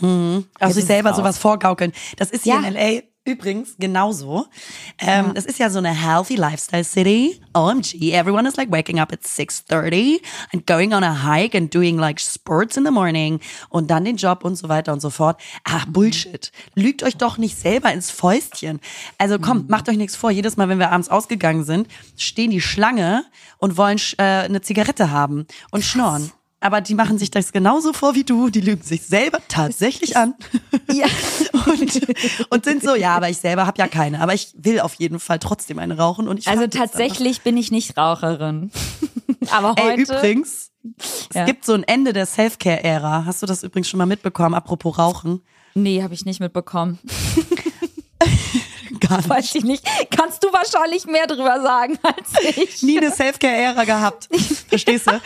[0.01, 1.91] Also ist sich selber es sowas vorgaukeln.
[2.17, 2.67] Das ist hier Ja.
[2.67, 4.47] in LA übrigens genauso.
[4.99, 7.41] Ähm, Das ist ja so eine healthy lifestyle city.
[7.53, 11.97] OMG, everyone is like waking up at 6.30 and going on a hike and doing
[11.97, 15.39] like sports in the morning und dann den Job und so weiter und so fort.
[15.63, 16.51] Ach, Bullshit.
[16.75, 18.79] Lügt euch doch nicht selber ins Fäustchen.
[19.17, 20.31] Also kommt, macht euch nichts vor.
[20.31, 23.23] Jedes Mal, wenn wir abends ausgegangen sind, stehen die Schlange
[23.57, 26.31] und wollen äh, eine Zigarette haben und schnorren.
[26.63, 28.49] Aber die machen sich das genauso vor wie du.
[28.49, 30.33] Die lügen sich selber tatsächlich an.
[30.91, 31.07] Ja.
[31.65, 32.01] und,
[32.49, 34.21] und sind so, ja, aber ich selber habe ja keine.
[34.21, 36.27] Aber ich will auf jeden Fall trotzdem eine rauchen.
[36.27, 38.71] Und ich Also tatsächlich bin ich nicht Raucherin.
[39.51, 40.71] aber einfach- Ey, heute übrigens,
[41.33, 41.41] Ja.
[41.41, 43.25] es gibt so ein Ende der Self-Care-Ära.
[43.25, 45.41] Hast du das übrigens schon mal mitbekommen, apropos Rauchen?
[45.73, 46.99] Nee, habe ich nicht mitbekommen.
[48.99, 49.29] Gar nicht.
[49.29, 49.83] Weiß ich nicht.
[50.15, 52.83] Kannst du wahrscheinlich mehr drüber sagen als ich.
[52.83, 54.29] Nie eine Self-Care-Ära gehabt.
[54.69, 55.19] Verstehst du?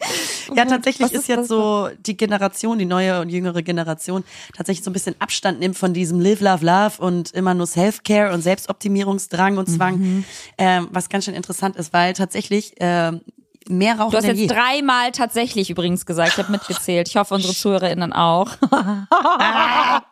[0.54, 4.22] Ja, tatsächlich Was ist, ist jetzt das so die Generation, die neue und jüngere Generation,
[4.56, 8.32] tatsächlich so ein bisschen Abstand nimmt von diesem Live, Love, Love und immer nur Self-Care
[8.32, 10.24] und Selbstoptimierungsdrang und Zwang, Mhm.
[10.58, 13.22] ähm, was ganz schön interessant ist, weil tatsächlich ähm,
[13.68, 14.46] mehr rauchen Du hast jetzt je.
[14.46, 16.32] dreimal tatsächlich übrigens gesagt.
[16.34, 17.08] Ich habe mitgezählt.
[17.08, 18.50] Ich hoffe, unsere ZuhörerInnen auch.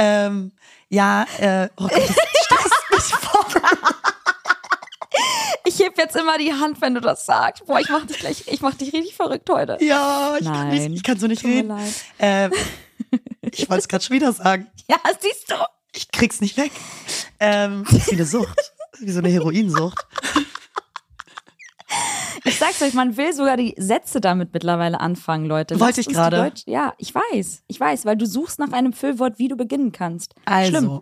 [0.00, 0.52] Ähm,
[0.90, 3.62] ja, äh, oh Gott, das stresst mich voll.
[5.68, 7.66] Ich heb jetzt immer die Hand, wenn du das sagst.
[7.66, 9.76] Boah, ich mach dich gleich, ich mach dich richtig verrückt heute.
[9.80, 10.92] Ja, ich kann, nicht, Nein.
[10.94, 11.72] ich kann so nicht Tut reden.
[12.18, 12.52] Ähm,
[13.42, 14.66] ich wollte es gerade schon wieder sagen.
[14.90, 15.54] Ja, siehst du.
[15.94, 16.72] Ich krieg's nicht weg.
[17.40, 18.58] Ähm, das ist wie eine Sucht.
[19.00, 19.98] Wie so eine Heroinsucht.
[22.44, 25.78] Ich sag's euch, man will sogar die Sätze damit mittlerweile anfangen, Leute.
[25.78, 26.52] Wollte ich gerade.
[26.64, 27.64] Ja, ich weiß.
[27.66, 30.34] Ich weiß, weil du suchst nach einem Füllwort, wie du beginnen kannst.
[30.46, 31.00] Also, Schlimm.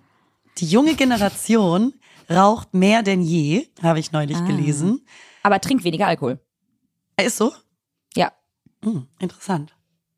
[0.58, 1.94] die junge Generation
[2.30, 4.46] raucht mehr denn je, habe ich neulich Ah.
[4.46, 5.04] gelesen.
[5.42, 6.40] Aber trink weniger Alkohol.
[7.20, 7.52] Ist so?
[8.14, 8.32] Ja.
[8.84, 9.72] Hm, interessant.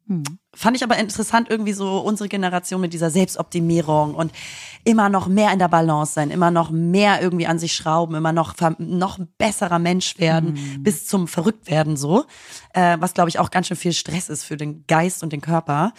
[0.07, 0.23] Hm.
[0.55, 4.33] Fand ich aber interessant, irgendwie so unsere Generation mit dieser Selbstoptimierung und
[4.85, 8.33] immer noch mehr in der Balance sein, immer noch mehr irgendwie an sich schrauben, immer
[8.33, 10.83] noch noch besserer Mensch werden, Hm.
[10.83, 12.25] bis zum Verrücktwerden so,
[12.73, 15.43] äh, was glaube ich auch ganz schön viel Stress ist für den Geist und den
[15.43, 15.93] Körper.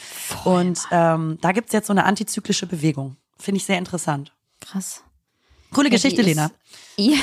[0.44, 3.16] und ähm, da gibt's jetzt so eine antizyklische Bewegung.
[3.38, 4.36] Finde ich sehr interessant.
[4.60, 5.04] Krass.
[5.74, 6.52] Coole Geschichte, Lena.
[6.98, 7.16] Ja.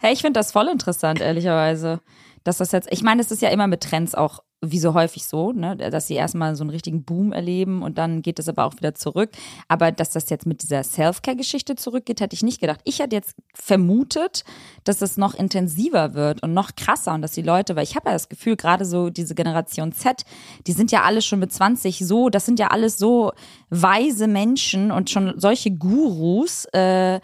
[0.00, 2.00] hey, ich finde das voll interessant, ehrlicherweise.
[2.42, 5.26] Dass das jetzt, ich meine, es ist ja immer mit Trends auch wie so häufig
[5.26, 8.64] so, ne, dass sie erstmal so einen richtigen Boom erleben und dann geht es aber
[8.64, 9.30] auch wieder zurück.
[9.68, 12.80] Aber dass das jetzt mit dieser Self-Care-Geschichte zurückgeht, hätte ich nicht gedacht.
[12.84, 14.44] Ich hätte jetzt vermutet,
[14.84, 18.10] dass es noch intensiver wird und noch krasser und dass die Leute, weil ich habe
[18.10, 20.24] ja das Gefühl, gerade so diese Generation Z,
[20.66, 23.32] die sind ja alle schon mit 20 so, das sind ja alles so
[23.70, 27.20] weise Menschen und schon solche Gurus, äh,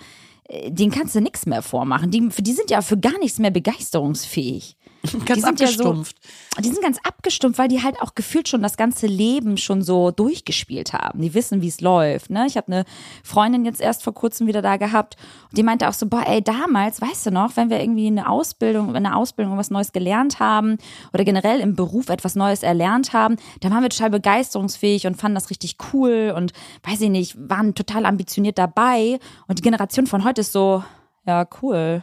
[0.68, 2.10] denen kannst du nichts mehr vormachen.
[2.10, 4.76] Die, die sind ja für gar nichts mehr begeisterungsfähig.
[5.24, 6.16] Ganz sind ja so- abgestumpft.
[6.58, 10.10] Die sind ganz abgestumpft, weil die halt auch gefühlt schon das ganze Leben schon so
[10.10, 11.20] durchgespielt haben.
[11.20, 12.30] Die wissen, wie es läuft.
[12.30, 12.46] Ne?
[12.46, 12.84] Ich habe eine
[13.22, 15.16] Freundin jetzt erst vor kurzem wieder da gehabt
[15.50, 18.28] und die meinte auch so, boah, ey, damals, weißt du noch, wenn wir irgendwie eine
[18.28, 20.78] Ausbildung, in einer Ausbildung was Neues gelernt haben
[21.12, 25.34] oder generell im Beruf etwas Neues erlernt haben, dann waren wir total begeisterungsfähig und fanden
[25.34, 26.52] das richtig cool und
[26.84, 29.18] weiß ich nicht, waren total ambitioniert dabei.
[29.46, 30.82] Und die Generation von heute ist so,
[31.26, 32.02] ja, cool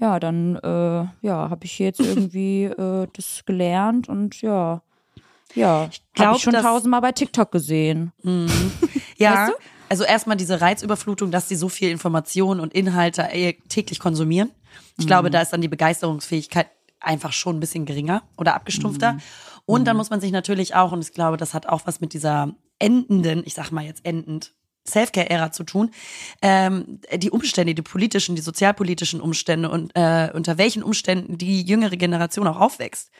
[0.00, 4.82] ja, dann äh, ja, habe ich jetzt irgendwie äh, das gelernt und ja,
[5.54, 8.12] ja, habe ich schon tausendmal bei TikTok gesehen.
[9.16, 9.32] Ja.
[9.34, 9.56] Weißt du?
[9.88, 14.50] Also erstmal diese Reizüberflutung, dass sie so viel Information und Inhalte äh, täglich konsumieren.
[14.96, 15.08] Ich Mhm.
[15.08, 16.68] glaube, da ist dann die Begeisterungsfähigkeit
[17.00, 19.14] einfach schon ein bisschen geringer oder abgestumpfter.
[19.14, 19.20] Mhm.
[19.66, 22.12] Und dann muss man sich natürlich auch, und ich glaube, das hat auch was mit
[22.12, 24.52] dieser endenden, ich sag mal jetzt endend,
[24.88, 25.90] Selfcare-Ära zu tun.
[26.42, 31.96] Ähm, die Umstände, die politischen, die sozialpolitischen Umstände und äh, unter welchen Umständen die jüngere
[31.96, 33.10] Generation auch aufwächst.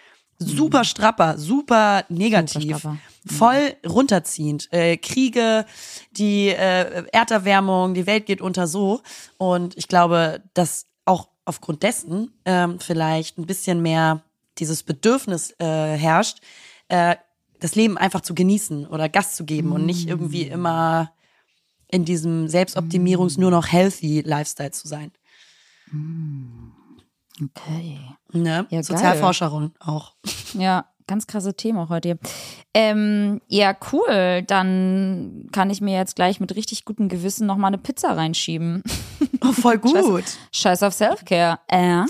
[0.41, 2.99] Super strapper, super negativ, Super strapper.
[3.27, 4.73] voll runterziehend.
[4.73, 5.67] Äh, Kriege,
[6.13, 9.03] die äh, Erderwärmung, die Welt geht unter so.
[9.37, 14.23] Und ich glaube, dass auch aufgrund dessen ähm, vielleicht ein bisschen mehr
[14.59, 15.65] dieses Bedürfnis äh,
[15.97, 16.39] herrscht,
[16.89, 17.17] äh,
[17.59, 21.11] das Leben einfach zu genießen oder Gas zu geben und nicht irgendwie immer
[21.91, 25.11] in diesem Selbstoptimierungs nur noch healthy Lifestyle zu sein.
[27.43, 27.99] Okay.
[28.33, 28.67] Ne?
[28.71, 28.83] Ja.
[28.83, 30.15] Sozialforscherin auch.
[30.55, 32.09] Ja, ganz krasse Thema heute.
[32.09, 32.19] hier.
[32.75, 34.43] Ähm, ja, cool.
[34.47, 38.83] Dann kann ich mir jetzt gleich mit richtig gutem Gewissen noch mal eine Pizza reinschieben.
[39.41, 40.25] Oh, voll gut.
[40.53, 41.61] Scheiß auf Selfcare.
[41.69, 42.03] Äh?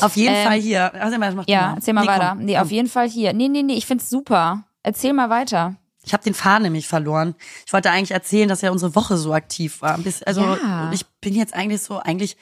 [0.00, 0.92] Auf jeden Ähm, Fall hier.
[0.94, 2.28] Also, mach Ja, erzähl mal Nee, weiter.
[2.36, 2.62] komm, nee, komm.
[2.62, 3.32] auf jeden Fall hier.
[3.32, 4.64] Nee, nee, nee, ich find's super.
[4.82, 5.76] Erzähl mal weiter.
[6.04, 7.34] Ich habe den Faden nämlich verloren.
[7.66, 9.98] Ich wollte eigentlich erzählen, dass ja unsere Woche so aktiv war.
[10.26, 10.90] Also Ja.
[10.92, 12.36] ich bin jetzt eigentlich so, eigentlich,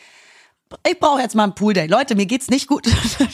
[0.88, 1.87] ich brauche jetzt mal einen Poolday.
[1.87, 2.87] Leute, mir geht's nicht gut.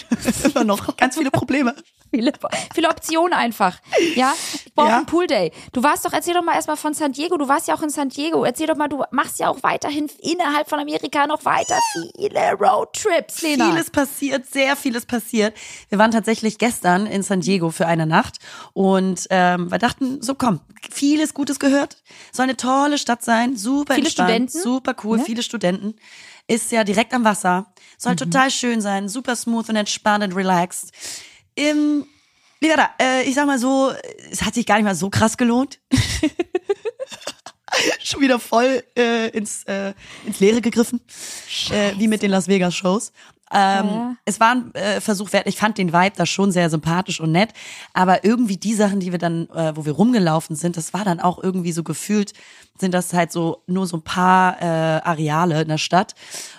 [0.44, 1.74] Immer noch ganz viele Probleme.
[2.12, 2.32] Viele,
[2.74, 3.78] viele Optionen einfach.
[4.14, 4.96] Ja, ich brauche Ja.
[4.98, 5.52] einen Poolday.
[5.72, 7.36] Du warst doch, erzähl doch mal erstmal von San Diego.
[7.36, 8.44] Du warst ja auch in San Diego.
[8.44, 13.42] Erzähl doch mal, du machst ja auch weiterhin innerhalb von Amerika noch weiter viele Roadtrips,
[13.42, 13.70] Lena.
[13.70, 15.54] Vieles passiert, sehr vieles passiert.
[15.88, 18.38] Wir waren tatsächlich gestern in San Diego für eine Nacht
[18.72, 21.96] und ähm, wir dachten, so komm, vieles Gutes gehört.
[22.32, 24.60] Soll eine tolle Stadt sein, super Viele entspannt, Studenten?
[24.62, 25.24] super cool, Ne?
[25.24, 25.94] viele Studenten.
[26.48, 27.66] Ist ja direkt am Wasser,
[27.98, 28.18] soll Mhm.
[28.18, 30.92] total schön sein, super smooth und entspannt und relaxed.
[31.56, 32.06] Im
[32.60, 33.92] Liberta, äh, ich sag mal so,
[34.30, 35.80] es hat sich gar nicht mal so krass gelohnt.
[38.02, 39.92] Schon wieder voll äh, ins, äh,
[40.24, 41.00] ins Leere gegriffen,
[41.70, 43.12] äh, wie mit den Las Vegas Shows.
[43.52, 44.16] Ähm, Ja.
[44.24, 45.46] Es war ein äh, Versuch wert.
[45.46, 47.50] Ich fand den Vibe da schon sehr sympathisch und nett.
[47.92, 51.20] Aber irgendwie die Sachen, die wir dann, äh, wo wir rumgelaufen sind, das war dann
[51.20, 52.32] auch irgendwie so gefühlt,
[52.78, 56.14] sind das halt so nur so ein paar äh, Areale in der Stadt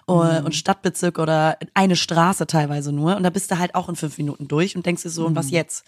[0.07, 3.17] äh, und Stadtbezirk oder eine Straße teilweise nur.
[3.17, 5.35] Und da bist du halt auch in fünf Minuten durch und denkst dir so, und
[5.35, 5.85] was jetzt?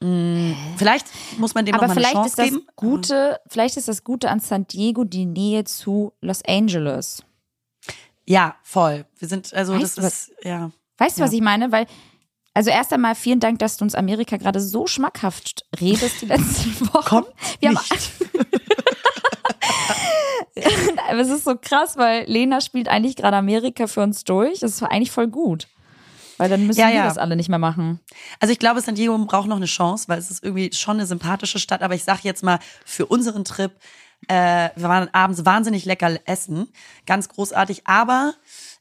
[0.00, 1.06] Mm, vielleicht
[1.38, 2.66] muss man dem Aber noch mal eine vielleicht Chance ist das geben.
[2.74, 7.22] Gute, vielleicht ist das Gute an San Diego die Nähe zu Los Angeles.
[8.26, 9.04] Ja, voll.
[9.18, 10.70] Wir sind, also Weißt das du was- ist, ja.
[10.98, 11.26] Weißt du, Ja.
[11.26, 11.72] was ich meine?
[11.72, 11.86] Weil,
[12.54, 16.80] also erst einmal vielen Dank, dass du uns Amerika gerade so schmackhaft redest die letzten
[16.94, 17.04] Wochen.
[17.04, 17.28] Kommt
[17.60, 18.10] Wir haben nicht.
[21.08, 24.60] Aber es ist so krass, weil Lena spielt eigentlich gerade Amerika für uns durch.
[24.60, 25.66] Das ist eigentlich voll gut.
[26.38, 27.04] Weil dann müssen Ja, wir ja.
[27.04, 28.00] das alle nicht mehr machen.
[28.40, 31.06] Also ich glaube, San Diego braucht noch eine Chance, weil es ist irgendwie schon eine
[31.06, 31.82] sympathische Stadt.
[31.82, 33.72] Aber ich sage jetzt mal, für unseren Trip,
[34.28, 36.68] äh, wir waren abends wahnsinnig lecker essen.
[37.06, 37.82] Ganz großartig.
[37.86, 38.34] Aber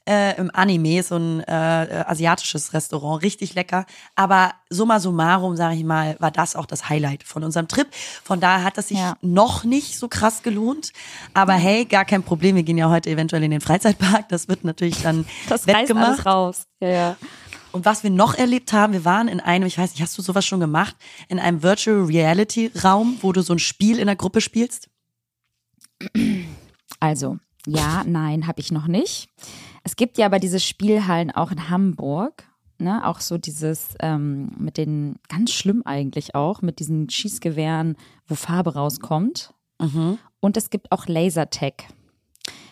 [0.07, 3.85] äh, im Anime, so ein äh, äh, asiatisches Restaurant, richtig lecker.
[4.15, 7.87] Aber summa summarum, sage ich mal, war das auch das Highlight von unserem Trip.
[8.23, 9.15] Von daher hat das sich Ja.
[9.21, 10.91] noch nicht so krass gelohnt.
[11.33, 12.55] Aber hey, gar kein Problem.
[12.55, 14.29] Wir gehen ja heute eventuell in den Freizeitpark.
[14.29, 16.07] Das wird natürlich dann Das reißt wettgemacht.
[16.11, 16.63] alles raus.
[16.79, 17.15] Ja, ja.
[17.71, 20.21] Und was wir noch erlebt haben, wir waren in einem, ich weiß nicht, hast du
[20.21, 20.93] sowas schon gemacht,
[21.29, 24.89] in einem Virtual Reality Raum, wo du so ein Spiel in der Gruppe spielst?
[26.99, 29.29] Also, ja, nein, habe ich noch nicht.
[29.83, 32.43] Es gibt ja aber diese Spielhallen auch in Hamburg.
[32.77, 38.33] Ne, auch so dieses ähm, mit den, ganz schlimm eigentlich auch, mit diesen Schießgewehren, wo
[38.33, 39.53] Farbe rauskommt.
[40.39, 41.83] Und es gibt auch Lasertag.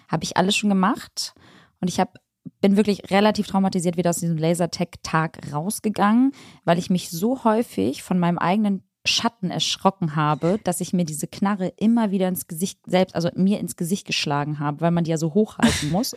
[0.07, 1.35] Habe ich alles schon gemacht.
[1.79, 2.13] Und ich habe
[2.61, 6.31] bin wirklich relativ traumatisiert wieder aus diesem Lasertag-Tag rausgegangen,
[6.65, 11.27] weil ich mich so häufig von meinem eigenen Schatten erschrocken habe, dass ich mir diese
[11.27, 15.11] Knarre immer wieder ins Gesicht selbst, also mir ins Gesicht geschlagen habe, weil man die
[15.11, 16.15] ja so hochhalten muss.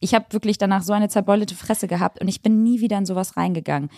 [0.00, 3.06] Ich habe wirklich danach so eine zerbeulte Fresse gehabt und ich bin nie wieder in
[3.06, 3.90] sowas reingegangen.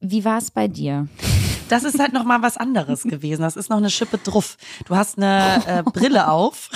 [0.00, 1.08] Wie war es bei dir?
[1.72, 3.40] Das ist halt noch mal was anderes gewesen.
[3.40, 4.58] Das ist noch eine Schippe drauf.
[4.84, 6.68] Du hast eine äh, Brille auf.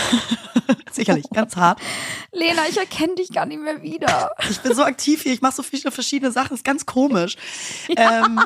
[0.90, 1.80] Sicherlich, ganz hart.
[2.32, 4.30] Lena, ich erkenne dich gar nicht mehr wieder.
[4.48, 7.36] Ich bin so aktiv hier, ich mache so viele verschiedene Sachen, ist ganz komisch.
[7.98, 8.40] Ähm,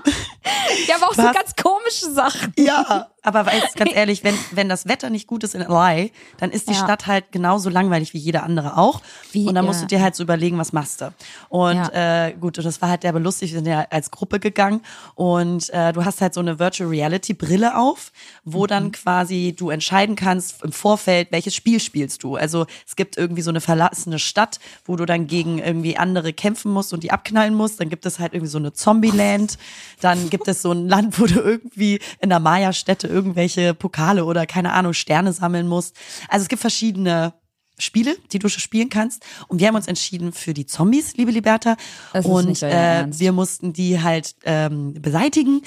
[0.86, 2.52] Ja, aber auch so ganz komische Sachen.
[2.56, 6.06] ja, aber weißt, ganz ehrlich, wenn, wenn das Wetter nicht gut ist in LA,
[6.38, 6.84] dann ist die Ja.
[6.84, 9.00] Stadt halt genauso langweilig wie jede andere auch.
[9.32, 9.86] Wie- und dann musst ja.
[9.86, 11.12] du dir halt so überlegen, was machst du.
[11.48, 14.80] Und äh, gut, und das war halt derbe lustig, wir sind ja als Gruppe gegangen
[15.14, 18.12] und äh, du hast halt so eine Virtual Reality Brille auf,
[18.44, 18.66] wo Mhm.
[18.68, 22.36] dann quasi du entscheiden kannst im Vorfeld, welches Spiel spielst du.
[22.36, 26.72] Also es gibt irgendwie so eine verlassene Stadt, wo du dann gegen irgendwie andere kämpfen
[26.72, 27.80] musst und die abknallen musst.
[27.80, 29.58] Dann gibt es halt irgendwie so eine Zombieland.
[30.00, 34.46] Dann gibt es so ein Land, wo du irgendwie in der Maya-Stätte irgendwelche Pokale oder
[34.46, 35.96] keine Ahnung Sterne sammeln musst.
[36.28, 37.34] Also es gibt verschiedene
[37.80, 39.24] Spiele, die du spielen kannst.
[39.48, 41.76] Und wir haben uns entschieden für die Zombies, liebe Liberta.
[42.12, 45.62] Das und äh, wir mussten die halt ähm, beseitigen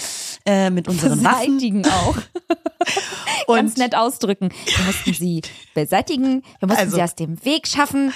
[0.46, 1.58] äh, mit unseren Waffen.
[1.58, 2.18] Beseitigen auch.
[3.48, 4.50] Und Ganz nett ausdrücken.
[4.66, 5.42] Wir mussten sie
[5.74, 8.14] beseitigen, wir mussten Also- sie aus dem Weg schaffen,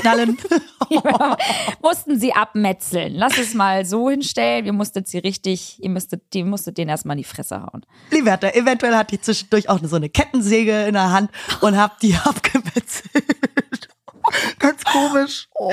[0.00, 0.36] knallen.
[0.90, 1.36] wir
[1.82, 3.14] mussten sie abmetzeln.
[3.14, 4.64] Lass es mal so hinstellen.
[4.64, 7.86] Wir mussten sie richtig, ihr müsstet, ihr musstet denen erstmal in die Fresse hauen.
[8.10, 11.30] Liberta, eventuell hat die zwischendurch auch so eine Kettensäge in der Hand
[11.60, 13.24] und hab die abgemetzelt.
[14.58, 15.48] Ganz komisch.
[15.54, 15.72] Oh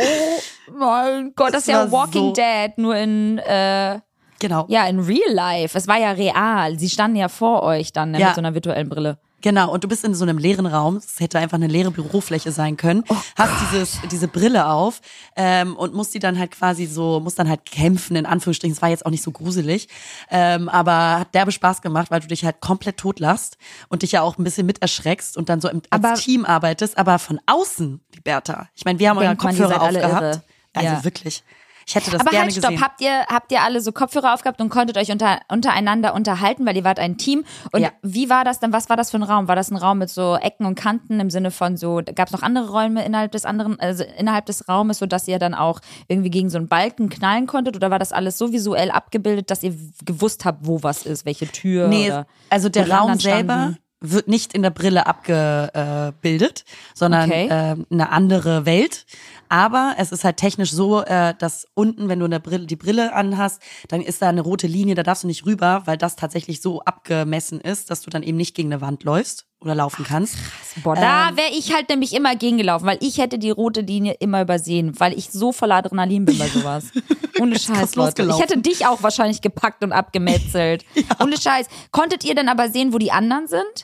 [0.72, 4.00] mein Gott, das, Das ist ja Walking so- Dead, nur in, äh,
[4.40, 4.66] Genau.
[4.68, 5.78] ja, in Real Life.
[5.78, 6.78] Es war ja real.
[6.78, 8.28] Sie standen ja vor euch dann ne, Ja.
[8.28, 9.18] mit so einer virtuellen Brille.
[9.44, 12.52] Genau, und du bist in so einem leeren Raum, es hätte einfach eine leere Bürofläche
[12.54, 15.02] sein können, Oh hast dieses, diese Brille auf
[15.36, 18.82] ähm, und musst die dann halt quasi so, musst dann halt kämpfen, in Anführungsstrichen, es
[18.82, 19.90] war jetzt auch nicht so gruselig,
[20.32, 23.58] ähm, aber hat derbe Spaß gemacht, weil du dich halt komplett totlachst
[23.90, 26.46] und dich ja auch ein bisschen mit erschreckst und dann so im, als Aber- Team
[26.46, 28.70] arbeitest, aber von außen, Liberta.
[28.76, 30.42] Ich meine, wir haben euren man, Kopfhörer aufgehabt.
[30.74, 31.04] Also Ja.
[31.04, 31.44] wirklich.
[31.88, 32.82] Ich hätte das Aber gerne halt, stopp, gesehen.
[32.84, 36.76] habt ihr, habt ihr alle so Kopfhörer aufgehabt und konntet euch unter, untereinander unterhalten, weil
[36.78, 37.44] ihr wart ein Team.
[37.72, 37.90] Und Ja.
[38.02, 38.72] wie war das dann?
[38.74, 39.48] Was war das für ein Raum?
[39.48, 42.34] War das ein Raum mit so Ecken und Kanten im Sinne von so, gab es
[42.34, 45.80] noch andere Räume innerhalb des anderen, also innerhalb des Raumes, so dass ihr dann auch
[46.08, 47.76] irgendwie gegen so einen Balken knallen konntet?
[47.76, 49.74] Oder war das alles so visuell abgebildet, dass ihr
[50.06, 51.88] gewusst habt, wo was ist, welche Tür?
[51.88, 57.48] Nee, oder also der Raum selber wird nicht in der Brille abgebildet, sondern Okay.
[57.48, 59.06] äh, eine andere Welt.
[59.54, 63.14] Aber es ist halt technisch so, äh, dass unten, wenn du eine Brille, die Brille
[63.14, 66.60] anhast, dann ist da eine rote Linie, da darfst du nicht rüber, weil das tatsächlich
[66.60, 70.38] so abgemessen ist, dass du dann eben nicht gegen eine Wand läufst oder laufen kannst.
[70.84, 74.42] Boah, da wäre ich halt nämlich immer gegengelaufen, weil ich hätte die rote Linie immer
[74.42, 76.86] übersehen, weil ich so voller Adrenalin bin bei sowas.
[77.40, 78.24] Ohne Scheiß, Leute.
[78.24, 80.86] Ich hätte dich auch wahrscheinlich gepackt und abgemetzelt.
[81.20, 81.68] Ohne Scheiß.
[81.92, 83.84] Konntet ihr denn aber sehen, wo die anderen sind?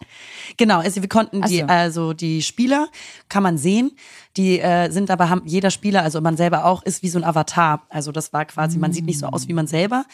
[0.57, 1.73] Genau, also wir konnten die, Ach so.
[1.73, 2.87] also die Spieler
[3.27, 3.91] kann man sehen.
[4.37, 7.23] Die äh, sind aber haben jeder Spieler, also man selber auch, ist wie so ein
[7.23, 7.83] Avatar.
[7.89, 10.05] Also das war quasi, man sieht nicht so aus wie man selber,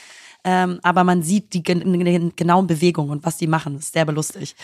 [0.44, 3.74] ähm, aber man sieht die gen gen genauen Bewegungen und was die machen.
[3.76, 4.56] Das ist sehr belustig.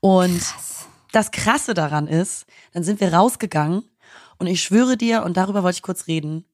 [0.00, 0.42] Und
[1.12, 3.84] das Krasse daran ist, dann sind wir rausgegangen
[4.38, 6.44] und ich schwöre dir, und darüber wollte ich kurz reden,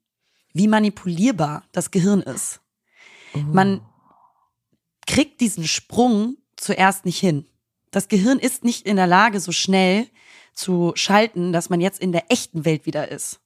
[0.52, 2.61] wie manipulierbar das Gehirn ist.
[3.52, 3.82] Man
[5.06, 7.46] kriegt diesen Sprung zuerst nicht hin.
[7.90, 10.06] Das Gehirn ist nicht in der Lage, so schnell
[10.56, 13.40] zu schalten, dass man jetzt in der echten Welt wieder ist.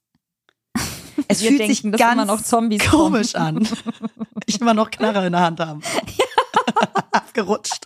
[1.27, 3.67] Es Wir fühlt denken, sich ganz immer noch Zombies komisch an.
[4.47, 5.81] Ich immer noch Knarre in der Hand haben.
[7.11, 7.85] Abgerutscht.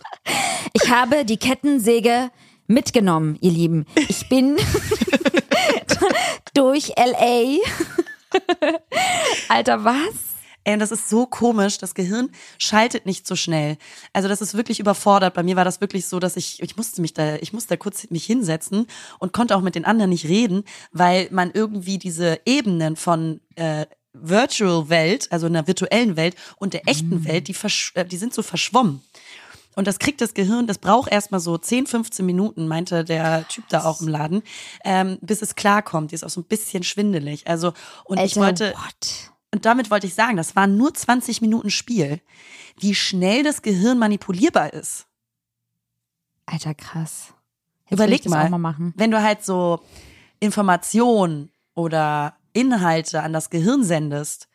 [0.72, 2.30] Ich habe die Kettensäge
[2.66, 3.84] mitgenommen, ihr Lieben.
[4.08, 4.56] Ich bin
[6.54, 7.58] durch LA.
[9.48, 10.35] Alter, was?
[10.66, 11.78] Ey, und das ist so komisch.
[11.78, 13.78] Das Gehirn schaltet nicht so schnell.
[14.12, 15.32] Also das ist wirklich überfordert.
[15.34, 17.76] Bei mir war das wirklich so, dass ich, ich musste mich da, ich musste da
[17.76, 18.88] kurz mich hinsetzen
[19.20, 23.86] und konnte auch mit den anderen nicht reden, weil man irgendwie diese Ebenen von äh,
[24.12, 27.54] Virtual Welt, also einer virtuellen Welt und der echten Welt, die,
[27.94, 29.02] äh, die sind so verschwommen.
[29.76, 33.68] Und das kriegt das Gehirn, das braucht erstmal so 10, 15 Minuten, meinte der Typ
[33.68, 34.42] da auch im Laden,
[34.84, 36.10] ähm, bis es klarkommt.
[36.10, 37.46] Die ist auch so ein bisschen schwindelig.
[37.46, 37.72] Also,
[38.04, 39.35] und ich Alter, wollte, what?
[39.52, 42.20] Und damit wollte ich sagen, das waren nur 20 Minuten Spiel.
[42.78, 45.06] Wie schnell das Gehirn manipulierbar ist.
[46.44, 47.32] Alter, krass.
[47.84, 48.92] Jetzt Überleg mal, mal machen.
[48.96, 49.80] wenn du halt so
[50.40, 54.48] Informationen oder Inhalte an das Gehirn sendest,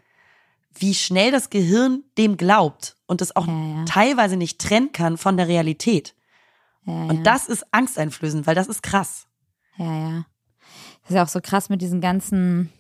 [0.74, 3.86] wie schnell das Gehirn dem glaubt und es auch Ja, ja.
[3.86, 6.16] teilweise nicht trennen kann von der Realität.
[6.86, 9.28] Ja, Und das ist angsteinflößend, weil das ist krass.
[9.78, 10.26] Ja, ja.
[11.02, 12.72] Das ist ja auch so krass mit diesen ganzen,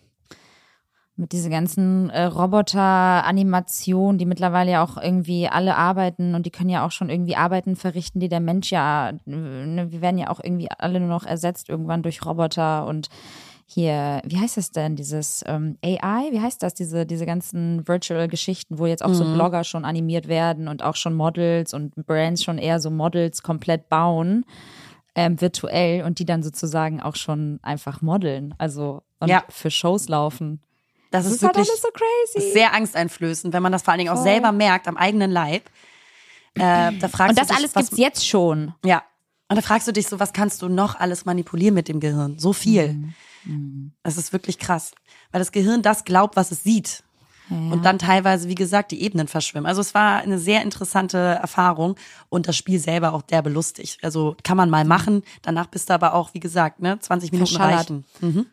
[1.17, 6.69] mit diesen ganzen äh, Roboter-Animationen, die mittlerweile ja auch irgendwie alle arbeiten und die können
[6.69, 10.29] ja auch schon irgendwie Arbeiten verrichten, die der Mensch ja, äh, ne, wir werden ja
[10.29, 13.09] auch irgendwie alle nur noch ersetzt irgendwann durch Roboter und
[13.73, 18.79] hier, wie heißt das denn, dieses ähm, AI, wie heißt das, diese, diese ganzen Virtual-Geschichten,
[18.79, 22.57] wo jetzt auch so Blogger schon animiert werden und auch schon Models und Brands schon
[22.57, 24.43] eher so Models komplett bauen
[25.15, 29.43] ähm, virtuell und die dann sozusagen auch schon einfach modeln, also und Ja.
[29.49, 30.59] für Shows laufen.
[31.11, 31.89] Das, Das ist ist halt wirklich alles so
[32.39, 32.51] crazy.
[32.53, 34.23] sehr angsteinflößend, wenn man das vor allen Dingen auch Voll.
[34.23, 35.63] selber merkt am eigenen Leib.
[36.55, 38.73] Äh, da fragst Und das dich, alles was, gibt's jetzt schon.
[38.83, 39.03] Ja.
[39.49, 42.39] Und da fragst du dich so, was kannst du noch alles manipulieren mit dem Gehirn?
[42.39, 43.13] So viel.
[43.43, 43.91] Mhm.
[44.03, 44.93] Das ist wirklich krass.
[45.31, 47.03] Weil das Gehirn das glaubt, was es sieht.
[47.49, 49.65] Und dann teilweise, wie gesagt, die Ebenen verschwimmen.
[49.65, 51.97] Also es war eine sehr interessante Erfahrung
[52.29, 53.97] und das Spiel selber auch derbe lustig.
[54.03, 55.21] Also kann man mal machen.
[55.41, 58.05] Danach bist du aber auch, wie gesagt, ne, 20 Minuten reichen.
[58.21, 58.45] Mhm.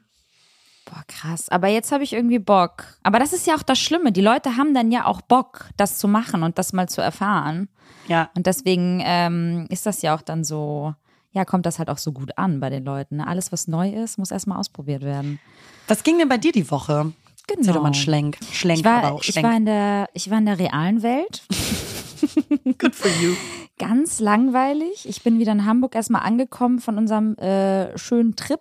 [0.91, 1.49] Boah, krass.
[1.51, 2.85] Aber jetzt habe ich irgendwie Bock.
[3.03, 4.11] Aber das ist ja auch das Schlimme.
[4.13, 7.69] Die Leute haben dann ja auch Bock, das zu machen und das mal zu erfahren.
[8.07, 8.31] Ja.
[8.35, 10.95] Und deswegen ähm, ist das ja auch dann so,
[11.33, 13.17] ja, kommt das halt auch so gut an bei den Leuten.
[13.17, 13.27] Ne?
[13.27, 15.41] Alles, was neu ist, muss erstmal ausprobiert werden.
[15.89, 17.13] Was ging denn bei dir die Woche?
[17.47, 17.61] Genau.
[17.61, 18.39] Erzähl doch mal Schlenk.
[18.53, 19.47] Schlenk, Ich war, aber auch ich Schlenk.
[19.47, 21.43] war in der, ich war in der realen Welt.
[22.79, 23.35] Good for you.
[23.79, 25.07] ganz langweilig.
[25.09, 28.61] Ich bin wieder in Hamburg erstmal angekommen von unserem äh, schönen Trip.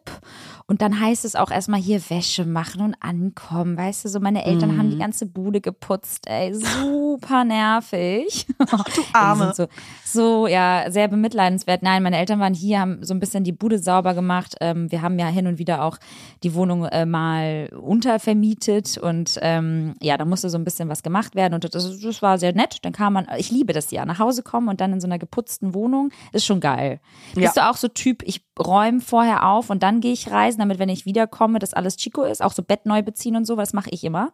[0.69, 3.77] Und dann heißt es auch erstmal hier Wäsche machen und ankommen.
[3.77, 4.91] Weißt du, so meine Eltern haben Mhm.
[4.91, 6.53] die ganze Bude geputzt, ey.
[6.53, 8.45] Super nervig.
[8.59, 8.65] Du
[8.97, 9.53] Die Arme.
[9.55, 9.67] so,
[10.03, 11.83] so, ja, sehr bemitleidenswert.
[11.83, 14.55] Nein, meine Eltern waren hier, haben so ein bisschen die Bude sauber gemacht.
[14.59, 15.97] Ähm, wir haben ja hin und wieder auch
[16.43, 21.35] die Wohnung äh, mal untervermietet und ähm, ja, da musste so ein bisschen was gemacht
[21.35, 22.79] werden und das, das war sehr nett.
[22.81, 25.19] Dann kam man, ich liebe das ja, nach Hause kommen und dann in so einer
[25.19, 26.99] geputzten Wohnung, ist schon geil.
[27.35, 27.41] Ja.
[27.43, 30.79] Bist du auch so Typ, ich räume vorher auf und dann gehe ich reisen, damit
[30.79, 33.63] wenn ich wiederkomme, dass alles Chico ist, auch so Bett neu beziehen und so, weil
[33.63, 34.31] das mache ich immer.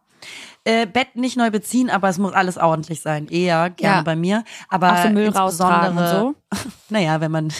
[0.64, 3.28] Äh, Bett nicht neu beziehen, aber es muss alles ordentlich sein.
[3.28, 4.02] Eher gerne Ja.
[4.02, 4.44] bei mir.
[4.68, 6.34] Aber Auch so Müll raustragen und insbesondere-
[6.90, 7.52] Naja, wenn man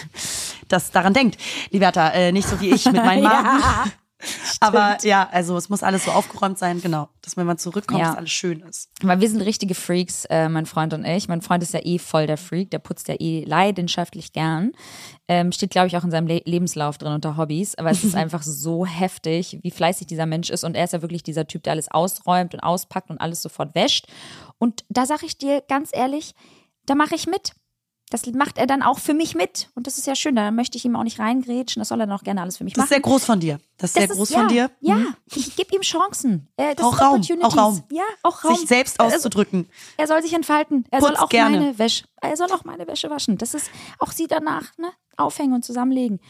[0.68, 1.36] das daran denkt.
[1.70, 3.62] Liberta, äh, nicht so wie ich mit meinem Magen.
[4.60, 7.08] aber ja, also es muss alles so aufgeräumt sein, genau.
[7.22, 8.08] Dass wenn man zurückkommt, Ja.
[8.08, 8.90] dass alles schön ist.
[9.02, 11.28] Weil wir sind richtige Freaks, äh, mein Freund und ich.
[11.28, 14.72] Mein Freund ist ja eh voll der Freak, der putzt ja eh leidenschaftlich gern.
[15.28, 17.74] Ähm, steht, glaube ich, auch in seinem Le Lebenslauf drin unter Hobbys.
[17.76, 20.64] Aber es ist einfach so heftig, wie fleißig dieser Mensch ist.
[20.64, 23.74] Und er ist ja wirklich dieser Typ, der alles ausräumt und auspackt und alles sofort
[23.74, 24.06] wäscht.
[24.58, 26.34] Und da sage ich dir ganz ehrlich,
[26.86, 27.52] da mache ich mit.
[28.10, 29.70] Das macht er dann auch für mich mit.
[29.74, 30.36] Und das ist ja schön.
[30.36, 31.80] Da möchte ich ihm auch nicht reingrätschen.
[31.80, 33.02] Das soll er dann auch gerne alles für mich Das ist machen.
[33.02, 33.58] sehr groß von dir.
[33.78, 34.70] Das ist sehr Das groß ja, von dir.
[34.80, 35.14] Ja, Mhm.
[35.34, 36.46] ich gebe ihm Chancen.
[36.56, 37.82] Äh, das Auch ist Raum, auch Raum.
[37.90, 38.54] Ja, auch Raum.
[38.56, 39.68] Sich selbst auszudrücken.
[39.96, 40.84] er soll sich entfalten.
[40.90, 41.58] Er Putz soll auch gerne.
[41.58, 43.36] meine Wäsche, er soll auch meine Wäsche waschen.
[43.38, 44.92] Das ist auch sie danach, ne?
[45.16, 46.20] Aufhängen und zusammenlegen.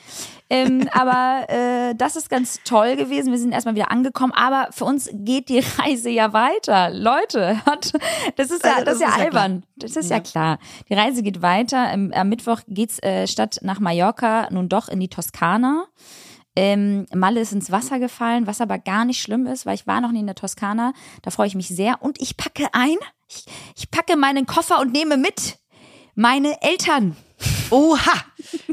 [0.51, 3.31] Ähm, aber äh, das ist ganz toll gewesen.
[3.31, 6.91] Wir sind erstmal wieder angekommen, aber für uns geht die Reise ja weiter.
[6.91, 7.59] Leute,
[8.37, 9.65] das ist ja, das ist ja albern.
[9.77, 10.59] Das ist ja klar.
[10.89, 11.91] Die Reise geht weiter.
[11.91, 15.87] Am, am Mittwoch geht's äh, statt nach Mallorca nun doch in die Toskana.
[16.57, 20.01] Ähm, Malle ist ins Wasser gefallen, was aber gar nicht schlimm ist, weil ich war
[20.01, 20.93] noch nie in der Toskana.
[21.23, 22.01] Da freue ich mich sehr.
[22.01, 22.97] Und ich packe ein,
[23.29, 23.45] ich,
[23.77, 25.59] ich packe meinen Koffer und nehme mit
[26.15, 27.17] meine Eltern.
[27.75, 28.25] Oha!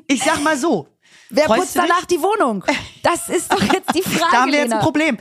[0.07, 0.87] Ich sag mal so.
[1.31, 2.63] Wer putzt danach die Wohnung?
[3.03, 4.31] Das ist doch jetzt die Frage.
[4.31, 5.17] Da haben wir jetzt ein Problem.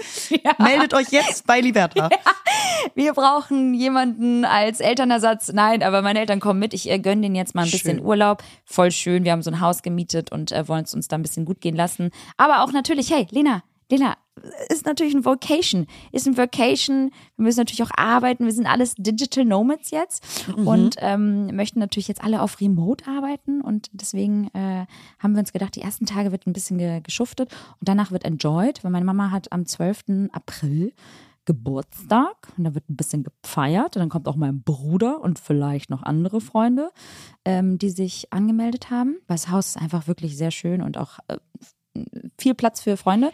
[0.58, 2.10] Meldet euch jetzt bei Liberta.
[2.94, 5.52] Wir brauchen jemanden als Elternersatz.
[5.52, 6.74] Nein, aber meine Eltern kommen mit.
[6.74, 8.06] Ich äh, gönne denen jetzt mal ein bisschen Schön.
[8.06, 8.42] Urlaub.
[8.64, 9.24] Voll schön.
[9.24, 11.60] Wir haben so ein Haus gemietet und äh, wollen es uns da ein bisschen gut
[11.60, 12.10] gehen lassen.
[12.36, 14.16] Aber auch natürlich, hey, Lena, Lena,
[14.68, 15.86] ist natürlich ein Vocation.
[16.12, 17.10] Ist ein Vocation.
[17.36, 18.44] Wir müssen natürlich auch arbeiten.
[18.44, 23.60] Wir sind alles Digital Nomads jetzt und ähm, möchten natürlich jetzt alle auf Remote arbeiten.
[23.60, 24.86] Und deswegen äh,
[25.18, 28.24] haben wir uns gedacht, die ersten Tage wird ein bisschen ge geschuftet und danach wird
[28.24, 30.28] enjoyed, weil meine Mama hat am 12.
[30.32, 30.92] April
[31.46, 33.96] Geburtstag und da wird ein bisschen gefeiert.
[33.96, 36.90] Und dann kommt auch mein Bruder und vielleicht noch andere Freunde,
[37.44, 39.16] ähm, die sich angemeldet haben.
[39.26, 41.38] Weil das Haus ist einfach wirklich sehr schön und auch äh,
[42.38, 43.32] viel Platz für Freunde.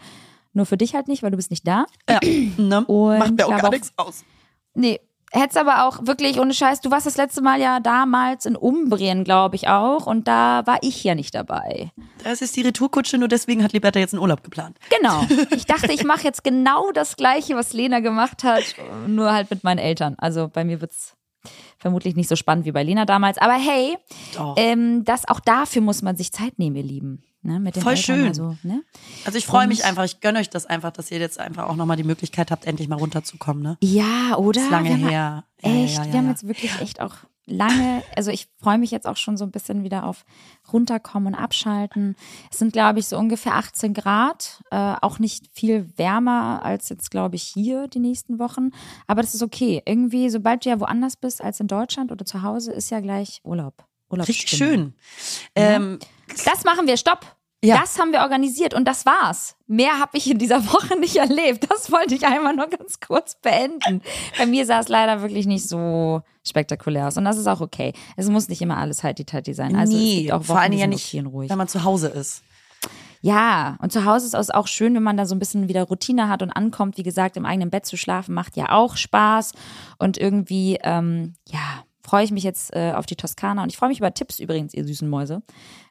[0.57, 1.85] Nur für dich halt nicht, weil du bist nicht da.
[2.09, 2.19] Ja,
[2.57, 2.83] ne?
[2.87, 4.25] Und Macht mir auch gar nichts aus.
[4.73, 4.99] Nee,
[5.31, 9.23] hättest aber auch wirklich ohne Scheiß, du warst das letzte Mal ja damals in Umbrien,
[9.23, 10.07] glaube ich auch.
[10.07, 11.91] Und da war ich ja nicht dabei.
[12.23, 14.79] Das ist die Retourkutsche, nur deswegen hat Liberta jetzt einen Urlaub geplant.
[14.89, 15.27] Genau.
[15.55, 18.63] Ich dachte, ich mache jetzt genau das Gleiche, was Lena gemacht hat,
[19.05, 20.15] nur halt mit meinen Eltern.
[20.17, 21.13] Also bei mir wird's
[21.77, 23.37] vermutlich nicht so spannend wie bei Lena damals.
[23.37, 23.95] Aber hey,
[24.55, 27.21] ähm, das auch dafür muss man sich Zeit nehmen, ihr Lieben.
[27.47, 28.27] Ne, mit den Voll Eltern schön.
[28.27, 28.83] Also, ne?
[29.23, 31.77] Also ich freue mich einfach, ich gönne euch das einfach, dass ihr jetzt einfach auch
[31.77, 33.77] nochmal die Möglichkeit habt, endlich mal runterzukommen, ne?
[33.81, 34.59] Ja, oder?
[34.59, 35.09] Ist lange her.
[35.09, 38.77] Ja, ja, Echt, ja, ja, wir haben jetzt wirklich echt auch lange, also ich freue
[38.77, 40.25] mich jetzt auch schon so ein bisschen wieder auf
[40.73, 42.17] runterkommen und abschalten.
[42.51, 47.11] Es sind, glaube ich, so ungefähr 18 Grad, äh, auch nicht viel wärmer als jetzt,
[47.11, 48.71] glaube ich, hier die nächsten Wochen.
[49.07, 49.81] Aber das ist okay.
[49.85, 53.39] Irgendwie, sobald du ja woanders bist als in Deutschland oder zu Hause, ist ja gleich
[53.45, 53.85] Urlaub.
[54.09, 54.93] Urlaub Richtig schön.
[55.55, 55.99] Ähm,
[56.45, 57.36] Das machen wir, stopp.
[57.63, 57.79] Ja.
[57.79, 59.55] Das haben wir organisiert und das war's.
[59.65, 61.67] Mehr habe ich in dieser Woche nicht erlebt.
[61.69, 64.01] Das wollte ich einmal nur ganz kurz beenden.
[64.37, 67.93] Bei mir sah es leider wirklich nicht so spektakulär aus und das ist auch okay.
[68.15, 69.75] Es muss nicht immer alles heiti-teiti sein.
[69.75, 71.49] Also es nee, gibt auch Wochen, vor allem die ja nicht, ruhig.
[71.49, 72.43] wenn man zu Hause ist.
[73.21, 75.83] Ja, und zu Hause ist es auch schön, wenn man da so ein bisschen wieder
[75.83, 76.97] Routine hat und ankommt.
[76.97, 79.53] Wie gesagt, im eigenen Bett zu schlafen macht ja auch Spaß.
[79.97, 83.63] Und irgendwie, ähm, ja, freue ich mich jetzt äh, auf die Toskana.
[83.63, 85.41] Und ich freue mich über Tipps übrigens, ihr süßen Mäuse.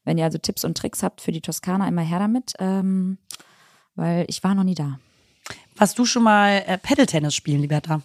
[0.05, 2.55] Wenn ihr also Tipps und Tricks habt für die Toskana, immer her damit.
[2.59, 3.19] Ähm,
[3.97, 4.99] weil ich war noch nie da.
[5.77, 8.01] Warst du schon mal äh, Paddle-Tennis spielen, Liberta?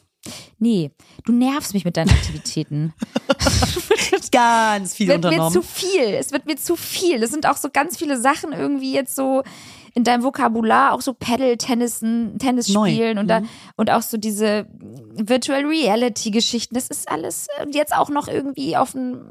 [0.60, 0.92] Nee,
[1.24, 2.94] du nervst mich mit deinen Aktivitäten.
[4.32, 5.54] Ganz viel wird mir unternommen.
[5.54, 6.04] zu viel.
[6.04, 7.24] Es wird mir zu viel.
[7.24, 9.44] Es sind auch so ganz viele Sachen irgendwie jetzt so
[9.94, 13.42] in deinem Vokabular, auch so Paddle, Tennis, Tennis spielen und da
[13.76, 14.68] und auch so diese
[15.14, 16.76] Virtual Reality Geschichten.
[16.76, 19.22] Das ist alles und jetzt auch noch irgendwie auf dem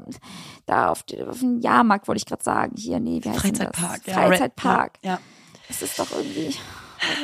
[0.65, 2.75] da auf, auf dem Jahrmarkt wollte ich gerade sagen.
[2.77, 4.03] Hier, nee, wie heißt Freizeitpark.
[4.05, 4.15] Das?
[4.15, 4.99] ja, Freizeitpark.
[5.03, 5.19] Ja,
[5.67, 6.55] Das ist doch irgendwie.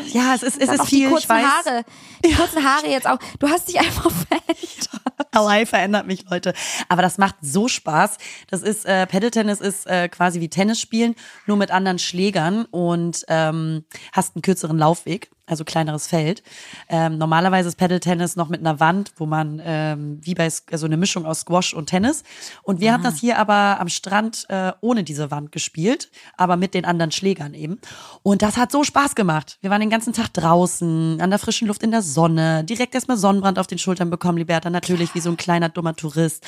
[0.07, 0.21] Ja.
[0.21, 0.99] ja es ist, es ist viel.
[0.99, 1.29] die Ich kurzen.
[1.31, 1.85] Haare.
[2.25, 3.19] Die kurzen Haare jetzt auch.
[3.39, 4.89] Du hast dich einfach verändert.
[5.33, 6.53] Hawaii verändert mich, Leute.
[6.89, 8.17] Aber das macht so Spaß.
[8.49, 11.15] Das ist, äh, Paddle-Tennis ist äh, quasi wie Tennis spielen,
[11.45, 16.43] nur mit anderen Schlägern und ähm, hast einen kürzeren Laufweg, also kleineres Feld.
[16.89, 20.97] Ähm, normalerweise ist Paddle-Tennis noch mit einer Wand, wo man ähm, wie bei, also eine
[20.97, 22.23] Mischung aus Squash und Tennis.
[22.63, 26.73] Und wir haben das hier aber am Strand äh, ohne diese Wand gespielt, aber mit
[26.73, 27.79] den anderen Schlägern eben.
[28.23, 29.57] Und das hat so Spaß gemacht.
[29.61, 33.17] Wir waren den ganzen Tag draußen, an der frischen Luft in der Sonne, direkt erstmal
[33.17, 36.45] Sonnenbrand auf den Schultern bekommen, Liberta, natürlich wie so ein kleiner dummer Tourist.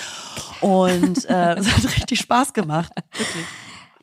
[0.59, 2.91] Und äh, es hat richtig Spaß gemacht.
[3.13, 3.45] Wirklich.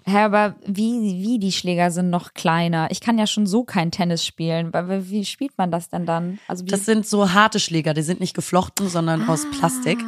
[0.09, 2.89] Hä, aber wie, wie die Schläger sind noch kleiner?
[2.93, 4.73] Ich kann ja schon so kein Tennis spielen.
[4.73, 6.39] Weil- Wie spielt man das denn dann?
[6.47, 9.99] Also Das sind so harte Schläger, die sind nicht geflochten, sondern aus Plastik.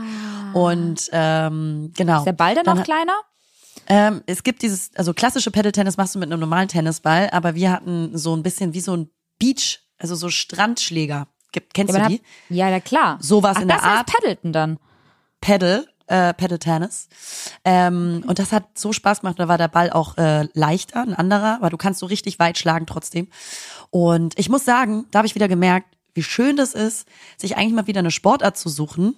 [0.55, 2.18] Und ähm, genau.
[2.18, 3.12] ist der Ball dann, Dann noch kleiner?
[3.88, 7.72] Ähm, es gibt dieses, also klassische Paddle-Tennis machst du mit einem normalen Tennisball, aber wir
[7.72, 11.26] hatten so ein bisschen wie so ein Beach, also so Strandschläger.
[11.72, 12.14] Kennst Ja, du die?
[12.16, 12.22] hab-
[12.57, 13.18] ja, ja, klar.
[13.20, 14.07] Sowas Ach, in der das heißt Art.
[14.07, 14.78] Paddleton dann.
[15.40, 17.09] Paddle, äh, Paddle Tennis.
[17.64, 19.38] Ähm, und das hat so Spaß gemacht.
[19.38, 22.59] Da war der Ball auch äh, leichter, ein anderer, aber du kannst so richtig weit
[22.59, 23.28] schlagen trotzdem.
[23.90, 27.06] Und ich muss sagen, da habe ich wieder gemerkt, wie schön das ist,
[27.36, 29.16] sich eigentlich mal wieder eine Sportart zu suchen,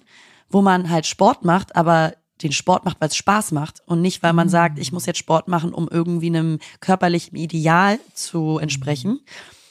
[0.49, 2.13] wo man halt Sport macht, aber
[2.43, 5.19] den Sport macht, weil es Spaß macht und nicht, weil man sagt, ich muss jetzt
[5.19, 9.19] Sport machen, um irgendwie einem körperlichen Ideal zu entsprechen,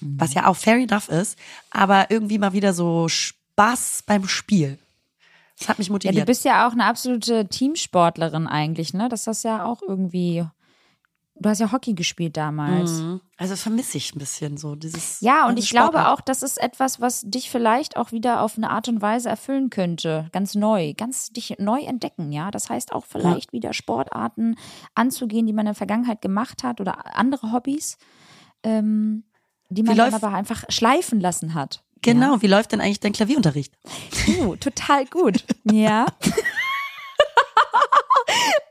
[0.00, 1.38] was ja auch fair enough ist,
[1.70, 4.78] aber irgendwie mal wieder so Spaß beim Spiel.
[5.60, 6.22] Das hat mich Ja, motiviert.
[6.22, 9.08] du bist ja auch eine absolute Teamsportlerin eigentlich, ne?
[9.08, 10.44] Das ist ja auch irgendwie
[11.42, 13.00] du hast ja Hockey gespielt damals.
[13.00, 13.20] Mhm.
[13.38, 15.20] Also vermisse ich ein bisschen so dieses.
[15.22, 18.68] Ja, und ich glaube auch, das ist etwas, was dich vielleicht auch wieder auf eine
[18.70, 20.28] Art und Weise erfüllen könnte.
[20.32, 22.50] Ganz neu, ganz dich neu entdecken, ja.
[22.50, 24.56] Das heißt auch vielleicht wieder Sportarten
[24.94, 27.96] anzugehen, die man in der Vergangenheit gemacht hat oder andere Hobbys,
[28.62, 29.24] ähm,
[29.70, 31.82] die man läuft- aber einfach schleifen lassen hat.
[32.02, 33.72] Genau, wie läuft denn eigentlich dein Klavierunterricht?
[34.26, 35.44] Uh, total gut.
[35.64, 36.06] Ja.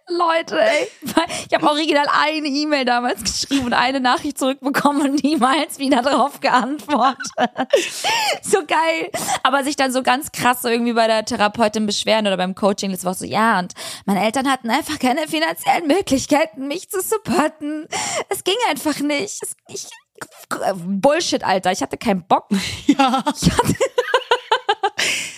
[0.10, 0.88] Leute, ey.
[1.48, 6.40] Ich habe original eine E-Mail damals geschrieben und eine Nachricht zurückbekommen und niemals wieder darauf
[6.40, 7.20] geantwortet.
[8.42, 9.12] So geil.
[9.44, 12.92] Aber sich dann so ganz krass so irgendwie bei der Therapeutin beschweren oder beim Coaching,
[12.92, 13.74] das war so, ja, und
[14.06, 17.88] meine Eltern hatten einfach keine finanziellen Möglichkeiten, mich zu supporten.
[18.30, 19.44] Es ging einfach nicht.
[19.44, 19.88] Es, ich,
[20.86, 21.72] Bullshit, Alter.
[21.72, 22.47] Ich hatte keinen Bock.
[22.88, 23.24] Ja.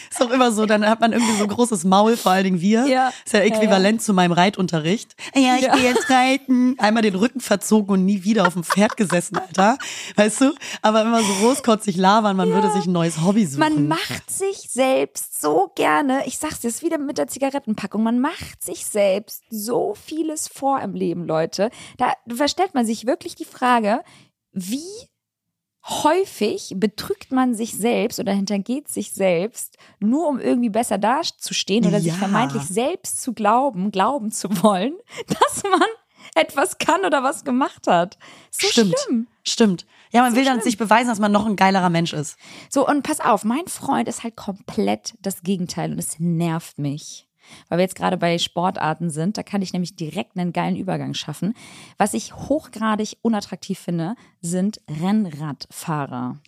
[0.09, 2.61] Ist auch immer so, dann hat man irgendwie so ein großes Maul, vor allen Dingen
[2.61, 2.85] wir.
[2.85, 3.11] Ja.
[3.25, 5.15] Ist ja äquivalent zu meinem Reitunterricht.
[5.33, 5.73] Ja, ich Ja.
[5.75, 6.75] gehe jetzt reiten.
[6.79, 9.77] Einmal den Rücken verzogen und nie wieder auf dem Pferd gesessen, Alter.
[10.17, 10.53] Weißt du?
[10.81, 13.59] Aber immer so großkotzig labern, man würde sich ein neues Hobby suchen.
[13.61, 18.19] Man macht sich selbst so gerne, ich sag's dir jetzt wieder mit der Zigarettenpackung, man
[18.19, 21.69] macht sich selbst so vieles vor im Leben, Leute.
[21.97, 22.13] Da
[22.47, 24.01] stellt man sich wirklich die Frage,
[24.53, 24.83] wie
[25.87, 31.99] häufig betrügt man sich selbst oder hintergeht sich selbst, nur um irgendwie besser dazustehen oder
[31.99, 32.17] sich Ja.
[32.17, 34.93] vermeintlich selbst zu glauben, glauben zu wollen,
[35.27, 35.81] dass man
[36.35, 38.17] etwas kann oder was gemacht hat.
[38.51, 38.95] So Stimmt.
[38.99, 39.27] schlimm.
[39.43, 39.85] Stimmt.
[40.11, 40.63] Ja, man will dann schlimm.
[40.65, 42.37] sich beweisen, dass man noch ein geilerer Mensch ist.
[42.69, 47.27] So, und pass auf, mein Freund ist halt komplett das Gegenteil und es nervt mich.
[47.69, 51.13] Weil wir jetzt gerade bei Sportarten sind, da kann ich nämlich direkt einen geilen Übergang
[51.13, 51.53] schaffen.
[51.97, 56.39] Was ich hochgradig unattraktiv finde, sind Rennradfahrer.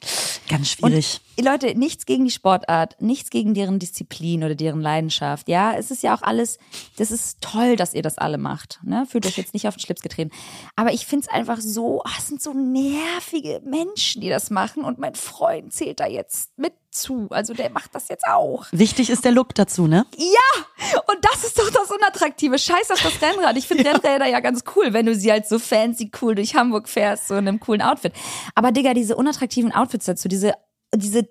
[0.49, 1.21] Ganz schwierig.
[1.39, 5.47] Leute, nichts gegen die Sportart, nichts gegen deren Disziplin oder deren Leidenschaft.
[5.47, 6.57] Ja, es ist ja auch alles,
[6.97, 8.79] das ist toll, dass ihr das alle macht.
[8.83, 9.05] Ne?
[9.07, 10.31] Fühlt euch jetzt nicht auf den Schlips getreten.
[10.75, 14.83] Aber ich finde es einfach so, ah, es sind so nervige Menschen, die das machen.
[14.83, 17.27] Und mein Freund zählt da jetzt mit zu.
[17.29, 18.65] Also der macht das jetzt auch.
[18.71, 20.05] Wichtig ist der Look dazu, ne?
[20.17, 22.57] Ja, und das ist doch das Unattraktive.
[22.57, 23.57] Scheiß auf das Rennrad.
[23.57, 26.87] Ich finde Rennräder ja ganz cool, wenn du sie halt so fancy cool durch Hamburg
[26.87, 28.13] fährst, so in einem coolen Outfit.
[28.55, 30.53] Aber Digga, diese unattraktiven Outfits dazu, diese,
[30.95, 31.27] diese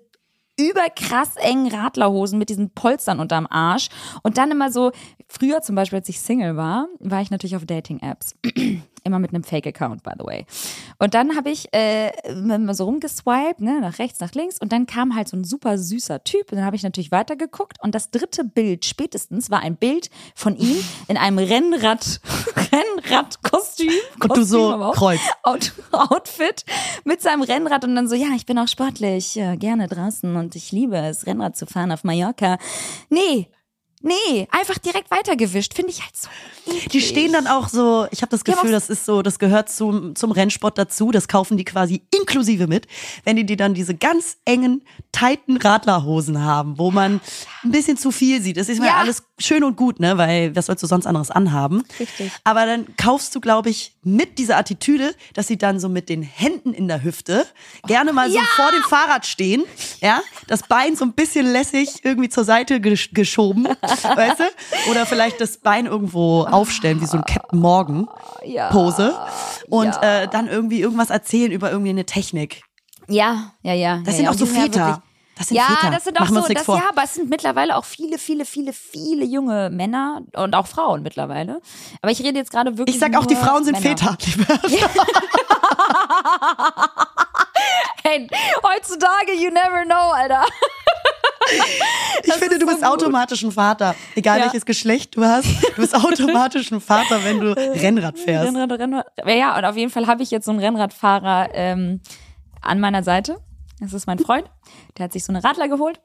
[0.57, 3.89] überkrass engen Radlerhosen mit diesen Polstern unterm Arsch
[4.21, 4.91] und dann immer so,
[5.27, 8.35] früher zum Beispiel, als ich Single war, war ich natürlich auf Dating-Apps.
[9.03, 10.45] Immer mit einem Fake-Account, by the way.
[10.99, 14.59] Und dann habe ich äh, immer so rumgeswiped, ne, nach rechts, nach links.
[14.59, 16.51] Und dann kam halt so ein super süßer Typ.
[16.51, 17.77] Und dann habe ich natürlich weitergeguckt.
[17.81, 20.77] Und das dritte Bild spätestens war ein Bild von ihm
[21.07, 22.21] in einem Rennrad,
[22.71, 23.91] Rennradkostüm.
[24.21, 24.95] Und du so auch.
[24.95, 25.19] Kreuz.
[25.43, 26.65] Out Outfit
[27.03, 30.55] mit seinem Rennrad und dann so, ja, ich bin auch sportlich, ja, gerne draußen und
[30.55, 32.57] ich liebe es, Rennrad zu fahren auf Mallorca.
[33.09, 33.49] Nee,
[34.01, 36.29] nee, einfach direkt weitergewischt, finde ich halt so.
[36.91, 39.39] Die stehen dann auch so, ich habe das Ja, Gefühl, was- das ist so, das
[39.39, 42.87] gehört zum, zum Rennsport dazu, das kaufen die quasi inklusive mit,
[43.23, 47.21] wenn die, die dann diese ganz engen, tighten Radlerhosen haben, wo man
[47.63, 48.57] ein bisschen zu viel sieht.
[48.57, 48.97] Das ist ja Ja.
[48.97, 51.83] alles schön und gut, ne, weil was sollst du sonst anderes anhaben?
[51.99, 52.31] Richtig.
[52.43, 56.23] Aber dann kaufst du, glaube ich, mit dieser Attitüde, dass sie dann so mit den
[56.23, 57.45] Händen in der Hüfte
[57.87, 59.63] gerne mal so vor dem Fahrrad stehen,
[60.01, 63.65] ja, das Bein so ein bisschen lässig irgendwie zur Seite gesch geschoben,
[64.15, 64.91] weißt du?
[64.91, 68.07] Oder vielleicht das Bein irgendwo aufstellen, wie so ein Captain Morgan.
[68.71, 69.13] Pose
[69.69, 72.61] und äh, dann irgendwie irgendwas erzählen über irgendwie eine Technik.
[73.09, 73.97] Ja, ja, ja.
[73.97, 74.31] Das ja, sind ja.
[74.31, 75.03] auch so Väter.
[75.37, 75.91] Das sind ja, Väter.
[75.91, 76.77] das sind auch Machen so, das, vor.
[76.77, 81.03] ja, aber es sind mittlerweile auch viele, viele, viele, viele junge Männer und auch Frauen
[81.03, 81.59] mittlerweile.
[82.01, 83.97] Aber ich rede jetzt gerade wirklich Ich sag auch, die Frauen sind Männer.
[83.97, 84.17] Väter.
[88.05, 88.27] Hey,
[88.61, 90.43] heutzutage, you never know, Alter.
[92.25, 92.89] Ich finde, du ist so bist gut.
[93.03, 93.95] automatisch ein Vater.
[94.15, 94.45] Egal Ja.
[94.45, 98.47] welches Geschlecht du hast, du bist automatisch ein Vater, wenn du Rennrad fährst.
[98.55, 99.05] Rennrad, Rennrad.
[99.25, 101.99] Ja, und auf jeden Fall habe ich jetzt so einen Rennradfahrer ähm,
[102.61, 103.39] an meiner Seite.
[103.81, 104.49] Das ist mein Freund.
[104.97, 105.99] Der hat sich so eine Radler geholt.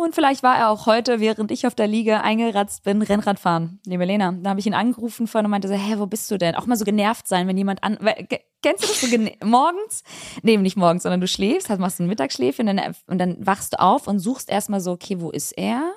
[0.00, 3.80] Und vielleicht war er auch heute, während ich auf der Liege eingeratzt bin, Rennrad fahren.
[3.84, 6.38] Liebe Lena, da habe ich ihn angerufen vorhin und meinte so, hä, wo bist du
[6.38, 6.54] denn?
[6.54, 7.98] Auch mal so genervt sein, wenn jemand an...
[8.00, 8.28] weil-
[8.62, 9.06] Kennst du das so
[9.44, 10.04] morgens?
[10.42, 13.72] Nee, nicht morgens, sondern du schläfst, hast, machst ein Mittagsschläfchen und dann, und dann wachst
[13.72, 15.92] du auf und suchst erstmal so, okay, wo ist er?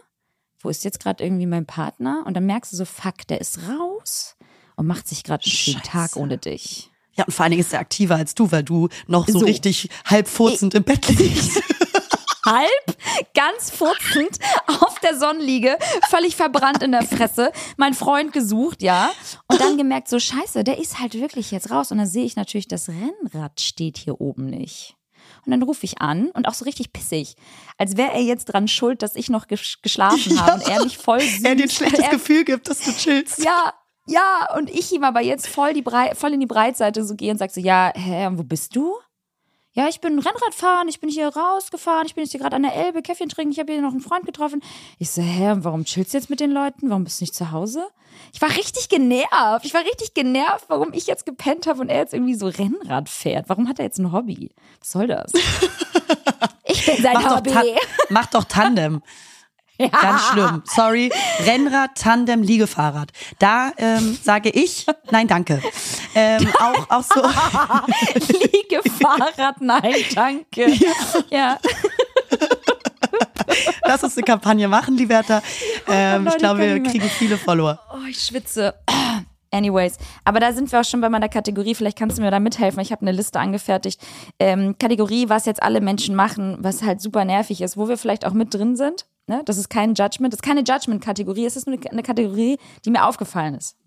[0.60, 2.24] Wo ist jetzt gerade irgendwie mein Partner?
[2.26, 4.36] Und dann merkst du so, fuck, der ist raus
[4.78, 5.84] und macht sich gerade einen schönen.
[5.84, 6.90] Tag ohne dich.
[7.14, 9.46] Ja, und vor allen Dingen ist er aktiver als du, weil du noch so, So.
[9.46, 11.62] richtig halb furzend im Bett liegst.
[12.46, 12.98] halb,
[13.34, 14.38] ganz furzend
[14.68, 15.78] auf der Sonnenliege,
[16.10, 19.12] völlig verbrannt in der Fresse, mein Freund gesucht, ja,
[19.48, 22.36] und dann gemerkt, so scheiße, der ist halt wirklich jetzt raus und dann sehe ich
[22.36, 24.96] natürlich, das Rennrad steht hier oben nicht.
[25.46, 27.36] Und dann rufe ich an und auch so richtig pissig,
[27.78, 30.98] als wäre er jetzt dran schuld, dass ich noch ges geschlafen habe und er mich
[30.98, 31.42] voll süß.
[31.44, 33.44] er dir ein schlechtes er, Gefühl gibt, dass du chillst.
[33.44, 33.74] Ja,
[34.08, 37.32] Ja, und ich ihm aber jetzt voll, die Brei voll in die Breitseite so gehe
[37.32, 38.96] und sage so, ja, hä, wo bist du?
[39.74, 42.76] Ja, ich bin Rennradfahren, ich bin hier rausgefahren, ich bin jetzt hier gerade an der
[42.76, 44.62] Elbe, Käffchen trinken, ich habe hier noch einen Freund getroffen.
[45.00, 46.90] Ich so, hä, warum chillst du jetzt mit den Leuten?
[46.90, 47.88] Warum bist du nicht zu Hause?
[48.34, 49.64] Ich war richtig genervt.
[49.64, 53.08] Ich war richtig genervt, warum ich jetzt gepennt habe und er jetzt irgendwie so Rennrad
[53.08, 53.48] fährt.
[53.48, 54.52] Warum hat er jetzt ein Hobby?
[54.80, 55.32] Was soll das?
[56.64, 57.52] Ich bin sein Mach Hobby.
[57.52, 57.64] doch,
[58.10, 59.02] mach doch Tandem.
[60.02, 60.64] Ganz schlimm.
[60.66, 61.12] Sorry.
[61.46, 63.12] Rennrad, Tandem, Liegefahrrad.
[63.40, 65.62] Da ähm, sage ich, nein, danke.
[66.16, 67.22] Ähm, auch, auch so.
[68.52, 70.74] Liegefahrrad, nein, danke.
[71.30, 71.58] Ja.
[73.86, 75.42] Lass uns eine Kampagne machen, Liberta.
[75.88, 77.80] Ähm, Leute, ich glaube, wir kriegen viele Follower.
[77.94, 78.76] Oh, ich schwitze.
[79.54, 81.76] Anyways, aber da sind wir auch schon bei meiner Kategorie.
[81.76, 82.80] Vielleicht kannst du mir da mithelfen.
[82.80, 84.00] Ich habe eine Liste angefertigt.
[84.40, 88.26] Ähm, Kategorie, was jetzt alle Menschen machen, was halt super nervig ist, wo wir vielleicht
[88.26, 89.06] auch mit drin sind.
[89.32, 89.42] Ne?
[89.46, 91.46] Das ist kein Judgment, das ist keine Judgment-Kategorie.
[91.46, 93.78] Es ist nur eine Kategorie, die mir aufgefallen ist.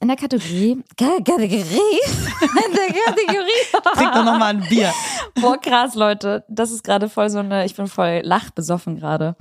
[0.00, 2.00] In der Kategorie, Ka- Kategorie,
[2.40, 3.94] in der Kategorie.
[3.94, 4.92] Trink doch noch mal ein Bier.
[5.40, 6.44] Boah, krass, Leute.
[6.48, 9.36] Das ist gerade voll so eine, ich bin voll lachbesoffen gerade.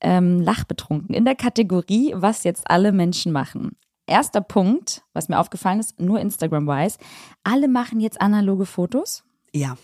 [0.00, 1.14] Ähm, lachbetrunken.
[1.14, 3.76] In der Kategorie, was jetzt alle Menschen machen.
[4.08, 6.98] Erster Punkt, was mir aufgefallen ist, nur Instagram-wise.
[7.44, 9.22] Alle machen jetzt analoge Fotos.
[9.52, 9.76] Ja.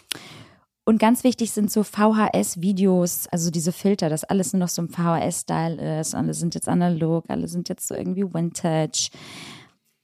[0.88, 4.88] Und ganz wichtig sind so VHS-Videos, also diese Filter, dass alles nur noch so im
[4.88, 6.14] VHS-Style ist.
[6.14, 9.10] Alle sind jetzt analog, alle sind jetzt so irgendwie Vintage.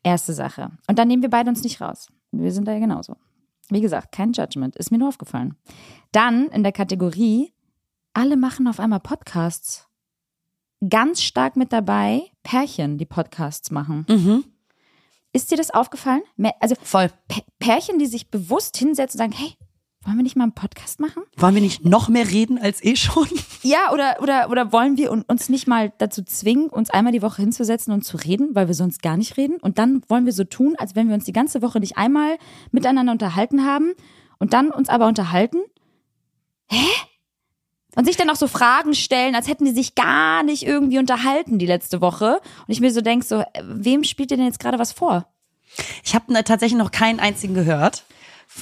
[0.02, 0.72] Erste Sache.
[0.88, 2.08] Und dann nehmen wir beide uns nicht raus.
[2.32, 3.14] Wir sind da ja genauso.
[3.70, 4.74] Wie gesagt, kein Judgment.
[4.74, 5.54] Ist mir nur aufgefallen.
[6.10, 7.52] Dann in der Kategorie,
[8.12, 9.86] alle machen auf einmal Podcasts.
[10.90, 14.04] Ganz stark mit dabei Pärchen, die Podcasts machen.
[14.08, 14.44] Mhm.
[15.32, 16.22] Ist dir das aufgefallen?
[16.58, 17.08] Also Voll.
[17.60, 19.56] Pärchen, die sich bewusst hinsetzen und sagen, hey,
[20.04, 21.22] wollen wir nicht mal einen Podcast machen?
[21.36, 23.28] Wollen wir nicht noch mehr reden als eh schon?
[23.64, 27.22] Ja, oder, oder, oder wollen wir un- uns nicht mal dazu zwingen, uns einmal die
[27.22, 29.58] Woche hinzusetzen und zu reden, weil wir sonst gar nicht reden?
[29.60, 32.38] Und dann wollen wir so tun, als wenn wir uns die ganze Woche nicht einmal
[32.72, 33.92] miteinander unterhalten haben
[34.40, 35.58] und dann uns aber unterhalten?
[36.68, 36.84] Hä?
[37.94, 41.58] Und sich dann auch so Fragen stellen, als hätten die sich gar nicht irgendwie unterhalten
[41.60, 42.40] die letzte Woche.
[42.66, 45.28] Und ich mir so denke, so, äh, wem spielt ihr denn jetzt gerade was vor?
[46.02, 48.04] Ich habe tatsächlich noch keinen einzigen gehört.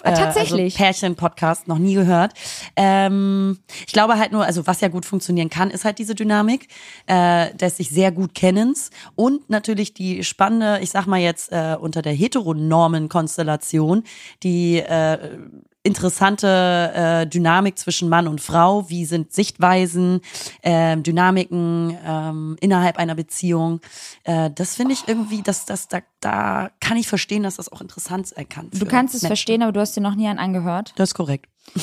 [0.02, 0.74] Ah, tatsächlich?
[0.74, 2.32] Also Pärchen-Podcast noch nie gehört.
[2.76, 6.68] Ähm, ich glaube halt nur, also was ja gut funktionieren kann, ist halt diese Dynamik
[7.06, 11.76] äh, des sich sehr gut Kennens und natürlich die spannende, ich sag mal jetzt äh,
[11.80, 14.04] unter der Heteronormen-Konstellation,
[14.42, 15.38] die äh,
[15.82, 18.88] interessante äh, Dynamik zwischen Mann und Frau.
[18.90, 20.20] Wie sind Sichtweisen,
[20.62, 23.80] ähm, Dynamiken ähm, innerhalb einer Beziehung?
[24.24, 27.80] Äh, das finde ich irgendwie, dass das da, da kann ich verstehen, dass das auch
[27.80, 28.68] interessant sein kann.
[28.70, 29.28] Du kannst es Menschen.
[29.28, 30.92] verstehen, aber du hast dir noch nie einen angehört.
[30.96, 31.48] Das ist korrekt.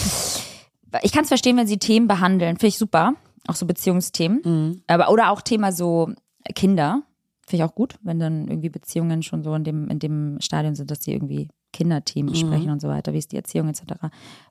[1.01, 3.13] ich kann es verstehen, wenn sie Themen behandeln, finde ich super,
[3.47, 6.11] auch so Beziehungsthemen, aber oder auch Thema so
[6.53, 7.03] Kinder,
[7.47, 10.75] finde ich auch gut, wenn dann irgendwie Beziehungen schon so in dem in dem Stadion
[10.75, 13.83] sind, dass sie irgendwie Kinderthemen besprechen und so weiter, wie ist die Erziehung etc.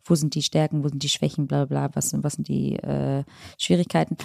[0.04, 2.46] Wo sind die Stärken, wo sind die Schwächen, bla bla, bla was sind was sind
[2.46, 3.24] die äh,
[3.58, 4.16] Schwierigkeiten.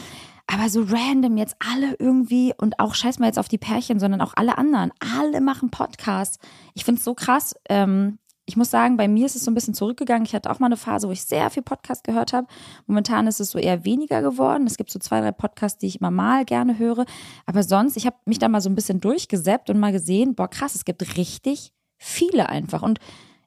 [0.45, 4.21] Aber so random jetzt alle irgendwie und auch scheiß mal jetzt auf die Pärchen, sondern
[4.21, 6.37] auch alle anderen, alle machen Podcasts.
[6.75, 7.55] Ich finde es so krass.
[7.69, 10.25] Ähm, ich muss sagen, bei mir ist es so ein bisschen zurückgegangen.
[10.25, 12.47] Ich hatte auch mal eine Phase, wo ich sehr viel Podcast gehört habe.
[12.85, 14.67] Momentan ist es so eher weniger geworden.
[14.67, 17.05] Es gibt so zwei, drei Podcasts, die ich immer mal gerne höre.
[17.45, 20.49] Aber sonst, ich habe mich da mal so ein bisschen durchgesäppt und mal gesehen, boah,
[20.49, 21.71] krass, es gibt richtig
[22.01, 22.81] viele einfach.
[22.81, 22.99] Und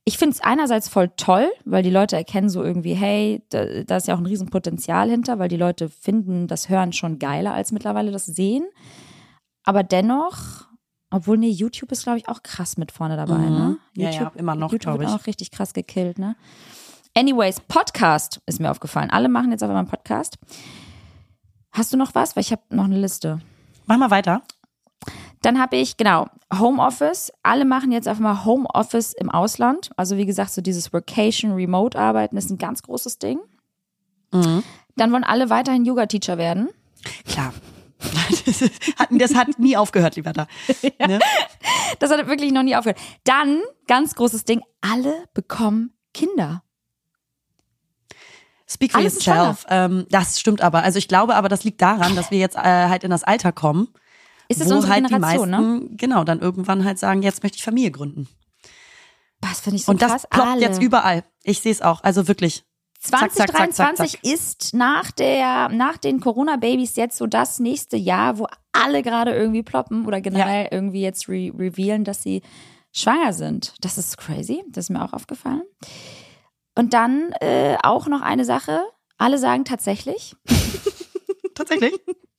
[0.05, 3.97] ich finde es einerseits voll toll, weil die Leute erkennen so irgendwie, hey, da, da
[3.97, 7.73] ist ja auch ein Riesenpotenzial hinter, weil die Leute finden das Hören schon geiler als
[7.73, 8.65] mittlerweile das Sehen.
[9.65, 10.67] Aber dennoch,
[11.11, 13.79] obwohl, nee, YouTube ist, glaube ich, auch krass mit vorne dabei, ne?
[13.95, 14.03] Mhm.
[14.03, 15.17] Ja, YouTube, ja, immer noch, YouTube glaub wird ich.
[15.17, 16.37] auch richtig krass gekillt, ne?
[17.17, 19.11] Anyways, Podcast ist mir aufgefallen.
[19.11, 20.37] Alle machen jetzt auf einmal einen Podcast.
[21.73, 22.37] Hast du noch was?
[22.37, 23.41] Weil ich habe noch eine Liste.
[23.87, 24.43] Mach mal weiter.
[25.45, 26.26] Dann habe ich, genau,
[26.59, 27.30] Homeoffice.
[27.42, 29.90] Alle machen jetzt einfach mal Homeoffice im Ausland.
[29.95, 33.40] Also wie gesagt, so dieses Workation, Remote-Arbeiten ist ein ganz großes Ding.
[34.32, 34.62] Mhm.
[34.97, 36.70] Dann wollen alle weiterhin Yoga-Teacher werden.
[37.28, 37.53] Klar.
[38.47, 38.61] Das,
[39.01, 40.47] hat, das hat nie aufgehört, lieber da.
[41.07, 41.18] Ne?
[41.99, 43.01] Das hat wirklich noch nie aufgehört.
[43.24, 46.62] Dann, ganz großes Ding, alle bekommen Kinder.
[48.66, 49.66] Speak for Alle sind yourself.
[49.68, 50.82] Ähm, das stimmt aber.
[50.82, 53.53] Also ich glaube aber, das liegt daran, dass wir jetzt äh, halt in das Alter
[53.53, 53.88] kommen,
[54.49, 55.97] Ist es wo unsere halt die Generation, meisten, ne?
[55.97, 58.28] genau, dann irgendwann halt sagen, jetzt möchte ich Familie gründen.
[59.40, 60.26] Was finde ich so Und das krass.
[60.30, 60.61] ploppt alle.
[60.61, 61.24] jetzt überall.
[61.42, 62.03] Ich sehe es auch.
[62.03, 62.64] Also wirklich.
[63.01, 67.99] Zack, zack, zack, zack, 2023 ist nach der, nach den Corona-Babys jetzt so das nächste
[67.99, 72.40] Jahr, wo alle gerade irgendwie ploppen oder generell irgendwie jetzt re revealen, dass sie
[72.92, 73.74] schwanger sind.
[73.80, 74.64] Das ist crazy.
[74.70, 75.62] Das ist mir auch aufgefallen.
[76.74, 78.80] Und dann äh, auch noch eine Sache.
[79.18, 80.34] Alle sagen tatsächlich.
[81.55, 81.92] Tatsächlich.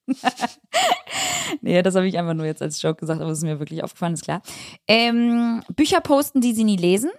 [1.61, 3.83] nee, das habe ich einfach nur jetzt als Joke gesagt, aber es ist mir wirklich
[3.83, 4.41] aufgefallen, ist klar.
[4.87, 7.11] Ähm, Bücher posten, die sie nie lesen.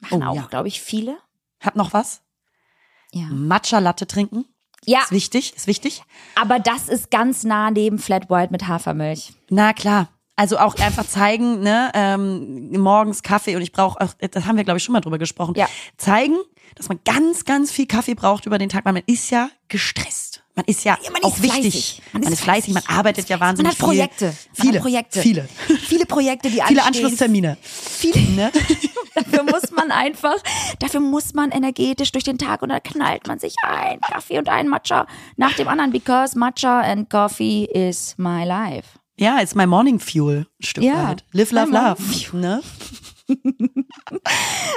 [0.00, 0.46] Machen Oh, auch, ja.
[0.50, 1.16] glaube ich, viele.
[1.60, 2.22] Hab noch was?
[3.12, 3.26] Ja.
[3.30, 4.44] Matcha Latte trinken.
[4.86, 6.02] Ja, Ist wichtig, ist wichtig.
[6.34, 9.32] aber das ist ganz nah neben Flat White mit Hafermilch.
[9.48, 10.10] Na klar.
[10.36, 14.64] Also auch einfach zeigen, ne, ähm, morgens Kaffee und ich brauche auch, das haben wir
[14.64, 15.54] glaube ich schon mal drüber gesprochen.
[15.56, 15.68] Ja.
[15.96, 16.36] Zeigen,
[16.74, 20.42] dass man ganz, ganz viel Kaffee braucht über den Tag, weil man ist ja gestresst.
[20.56, 21.62] Man ist ja, Ja, man auch ist wichtig.
[21.62, 22.02] fleißig.
[22.12, 24.32] Man, ist fleißig, man arbeitet ja Man wahnsinnig hat Projekte.
[24.32, 24.48] viel.
[24.56, 25.20] Man Viele hat Projekte.
[25.20, 25.48] Viele.
[25.86, 26.86] Viele Projekte, die Viele anstehen.
[27.04, 27.56] Anschlusstermine.
[27.62, 28.20] Viele.
[28.34, 28.50] Ne?
[29.14, 30.34] Dafür muss man einfach,
[30.80, 34.48] dafür muss man energetisch durch den Tag und da knallt man sich ein Kaffee und
[34.48, 35.06] ein Matcha
[35.36, 38.88] nach dem anderen, because Matcha and Coffee is my life.
[39.18, 41.24] Ja, it's my morning fuel, ein Stück Ja, weit.
[41.32, 42.36] Live, love, love.
[42.36, 42.62] Ne?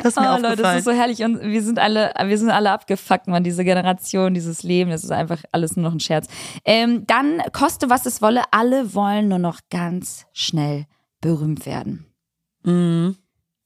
[0.04, 0.42] das ist mir Oh.
[0.42, 3.64] Leute, das ist so herrlich und wir sind alle, wir sind alle abgefuckt, man, diese
[3.64, 6.28] Generation, dieses Leben, das ist einfach alles nur noch ein Scherz.
[6.64, 10.86] Ähm, dann koste was es wolle, alle wollen nur noch ganz schnell
[11.20, 12.06] berühmt werden.
[12.64, 13.18] Mhm.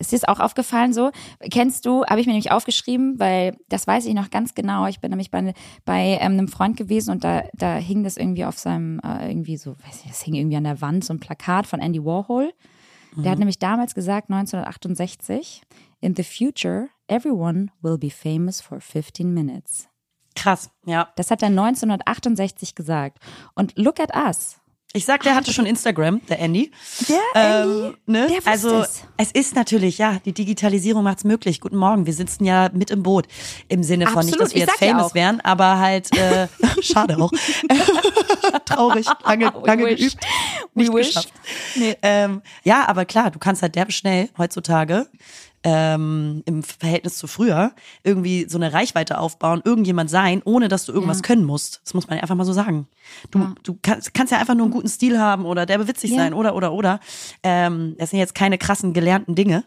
[0.02, 1.12] Ist dir das auch aufgefallen so?
[1.50, 4.88] Kennst du, habe ich mir nämlich aufgeschrieben, weil das weiß ich noch ganz genau.
[4.88, 5.54] Ich bin nämlich bei,
[5.86, 9.58] bei ähm, einem Freund gewesen und da, da hing das irgendwie auf seinem, äh, irgendwie
[9.58, 12.52] so, weiß ich, das hing irgendwie an der Wand, so ein Plakat von Andy Warhol.
[13.18, 15.64] Der hat nämlich damals gesagt, 1968,
[16.00, 19.90] in the future, everyone will be famous for 15 minutes.
[20.36, 21.10] Krass, ja.
[21.18, 23.20] Das hat er 1968 gesagt.
[23.54, 24.61] Und look at us.
[24.94, 26.70] Ich sag, der hatte schon Instagram, der Andy.
[27.08, 28.28] Der Ähm, ne?
[28.28, 29.04] der also es.
[29.16, 31.62] es ist natürlich, ja, die Digitalisierung macht's möglich.
[31.62, 33.26] Guten Morgen, wir sitzen ja mit im Boot.
[33.70, 35.16] Im Sinne von nicht, Absolut, dass wir jetzt ja famous auch.
[35.16, 36.50] wären, aber halt, äh,
[36.82, 37.32] schade auch.
[38.66, 39.98] Traurig, lange, We lange wish.
[40.00, 40.18] geübt.
[40.74, 41.08] We Nicht wish.
[41.08, 41.34] geschafft.
[41.76, 41.96] Nee.
[42.02, 45.08] Ähm, ja, aber klar, du kannst halt derbe schnell heutzutage
[45.64, 50.92] ähm, im Verhältnis zu früher irgendwie so eine Reichweite aufbauen, irgendjemand sein, ohne dass du
[50.92, 51.24] irgendwas Ja.
[51.24, 51.82] können musst.
[51.84, 52.88] Das muss man ja einfach mal so sagen.
[53.30, 56.18] Du, du kannst, kannst ja einfach nur einen guten Stil haben oder der witzig Ja.
[56.18, 57.00] sein oder oder oder.
[57.44, 59.64] Ähm, das sind jetzt keine krassen gelernten Dinge.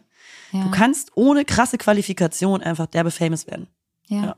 [0.51, 0.63] Ja.
[0.63, 3.67] Du kannst ohne krasse Qualifikation einfach derbe famous werden.
[4.07, 4.23] Ja.
[4.23, 4.35] Ja.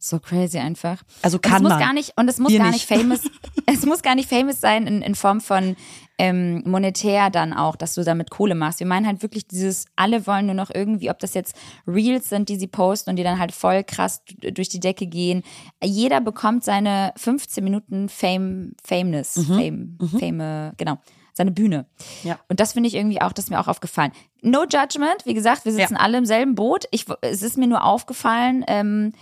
[0.00, 1.02] So crazy einfach.
[1.22, 1.80] Also und es kann muss man.
[1.80, 2.88] gar nicht und es muss Wir gar nicht.
[2.88, 3.20] nicht famous.
[3.66, 5.74] es muss gar nicht famous sein in, in Form von
[6.18, 8.80] ähm, monetär dann auch, dass du damit Kohle machst.
[8.80, 11.54] Wir meinen halt wirklich dieses, alle wollen nur noch irgendwie, ob das jetzt
[11.86, 15.42] Reels sind, die sie posten und die dann halt voll krass durch die Decke gehen.
[15.82, 20.98] Jeder bekommt seine 15 Minuten Fame, Fameness, Fame, Fame, genau.
[21.34, 21.86] Seine Bühne.
[22.24, 22.36] Ja.
[22.48, 24.10] Und das finde ich irgendwie auch, das ist mir auch aufgefallen.
[24.42, 26.00] No judgment, wie gesagt, wir sitzen Ja.
[26.00, 26.86] alle im selben Boot.
[26.90, 29.12] Ich, es ist mir nur aufgefallen, ähm,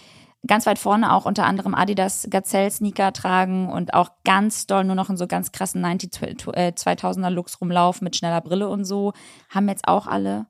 [0.47, 4.95] ganz weit vorne auch unter anderem Adidas Gazelle Sneaker tragen und auch ganz doll nur
[4.97, 8.85] noch in so ganz krassen 90 tw- äh, 2000er Looks rumlaufen mit schneller Brille und
[8.85, 9.13] so.
[9.49, 10.47] Haben jetzt auch alle.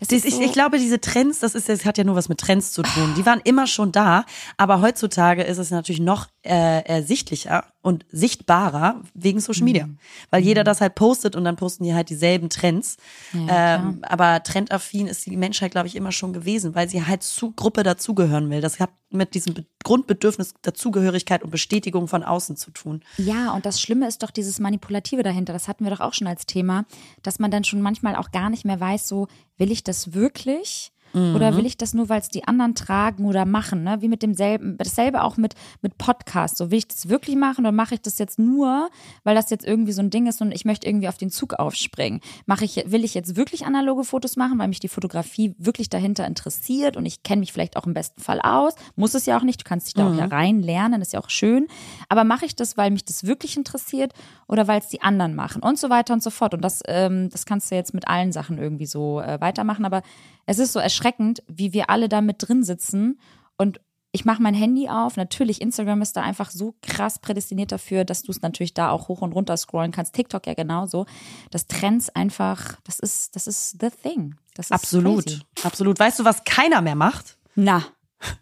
[0.00, 2.28] Das ist ich, so, ich glaube, diese Trends, das ist, das hat ja nur was
[2.28, 3.14] mit Trends zu tun.
[3.16, 4.24] Die waren immer schon da,
[4.56, 9.98] aber heutzutage ist es natürlich noch äh, ersichtlicher und sichtbarer wegen Social Media, Mhm.
[10.30, 12.96] weil jeder das halt postet und dann posten die halt dieselben Trends.
[13.32, 17.22] Ja, ähm, aber trendaffin ist die Menschheit, glaube ich, immer schon gewesen, weil sie halt
[17.22, 18.60] zu Gruppe dazugehören will.
[18.62, 23.02] Das hat mit diesem Be Grundbedürfnis Dazugehörigkeit und Bestätigung von außen zu tun.
[23.18, 25.52] Ja, und das Schlimme ist doch dieses Manipulative dahinter.
[25.52, 26.84] Das hatten wir doch auch schon als Thema,
[27.22, 29.26] dass man dann schon manchmal auch gar nicht mehr weiß, so,
[29.56, 30.92] will ich das wirklich?
[31.12, 33.98] Oder will ich das nur, weil es die anderen tragen oder machen, ne?
[34.00, 36.56] Wie mit demselben, dasselbe auch mit, mit Podcast.
[36.56, 38.90] So, will ich das wirklich machen oder mache ich das jetzt nur,
[39.24, 41.54] weil das jetzt irgendwie so ein Ding ist und ich möchte irgendwie auf den Zug
[41.54, 42.20] aufspringen?
[42.46, 46.26] Mache ich, will ich jetzt wirklich analoge Fotos machen, weil mich die Fotografie wirklich dahinter
[46.26, 48.74] interessiert und ich kenne mich vielleicht auch im besten Fall aus?
[48.96, 51.20] Muss es ja auch nicht, du kannst dich da auch ja rein lernen, ist ja
[51.20, 51.66] auch schön.
[52.08, 54.12] Aber mache ich das, weil mich das wirklich interessiert
[54.46, 56.54] oder weil es die anderen machen und so weiter und so fort.
[56.54, 59.84] Und das, ähm, das kannst du jetzt mit allen Sachen irgendwie so äh, weitermachen.
[59.84, 60.02] Aber
[60.50, 63.20] es ist so erschreckend, wie wir alle da mit drin sitzen
[63.56, 63.80] und
[64.10, 65.16] ich mache mein Handy auf.
[65.16, 69.06] Natürlich, Instagram ist da einfach so krass prädestiniert dafür, dass du es natürlich da auch
[69.06, 70.12] hoch und runter scrollen kannst.
[70.16, 71.06] TikTok ja genauso.
[71.52, 74.34] Das Trends einfach, das ist, das ist the thing.
[74.56, 75.40] Das ist Absolut, Crazy.
[75.62, 76.00] absolut.
[76.00, 77.38] Weißt du, was keiner mehr macht?
[77.54, 77.84] Na,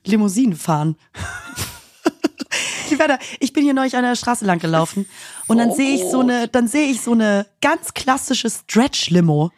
[0.06, 0.96] Limousinen fahren.
[3.38, 5.06] Ich, bin hier neulich an der Straße lang gelaufen
[5.46, 9.50] und dann sehe ich so eine, dann sehe ich so eine ganz klassische Stretch-Limo.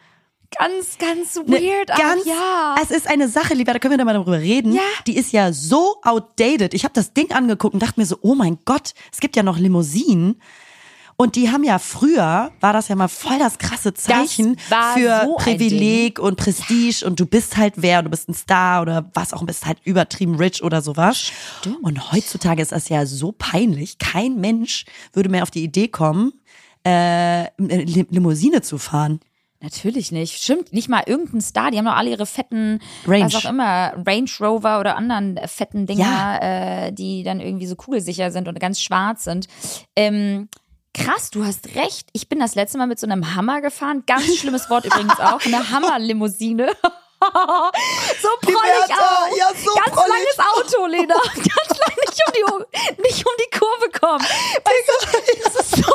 [0.57, 1.87] Ganz, ganz Ne, weird.
[1.87, 2.75] ganz, auch, ja.
[2.83, 4.73] Es ist eine Sache, lieber, da können wir da mal darüber reden.
[4.73, 4.81] Ja.
[5.07, 6.73] Die ist ja so outdated.
[6.73, 9.43] Ich habe das Ding angeguckt und dachte mir so, oh mein Gott, es gibt ja
[9.43, 10.41] noch Limousinen.
[11.17, 15.21] Und die haben ja früher, war das ja mal voll das krasse Zeichen war für
[15.25, 19.31] so Privileg und Prestige und du bist halt wer, du bist ein Star oder was
[19.31, 21.31] auch, bist halt übertrieben rich oder sowas.
[21.83, 23.99] Und heutzutage ist das ja so peinlich.
[23.99, 26.33] Kein Mensch würde mehr auf die Idee kommen,
[26.87, 29.19] äh, Limousine zu fahren.
[29.61, 30.41] Natürlich nicht.
[30.41, 31.69] Stimmt, nicht mal irgendein Star.
[31.71, 33.25] Die haben doch alle ihre fetten, Range.
[33.25, 36.03] was auch immer, Range Rover oder anderen fetten Dinger,
[36.41, 36.85] Ja.
[36.87, 39.47] äh, die dann irgendwie so kugelsicher sind und ganz schwarz sind.
[39.95, 40.49] Ähm,
[40.93, 42.09] Krass, du hast recht.
[42.11, 44.03] Ich bin das letzte Mal mit so einem Hammer gefahren.
[44.05, 45.39] Ganz schlimmes Wort übrigens auch.
[45.45, 46.67] Eine Hammerlimousine.
[47.21, 49.37] so prollig auch.
[49.37, 51.15] ja, so Ganz prollig langes Auto, Lena.
[51.35, 54.19] Ganz lang nicht um die, nicht um die Kurve kommen.
[54.25, 55.93] Weißt du, das ist so,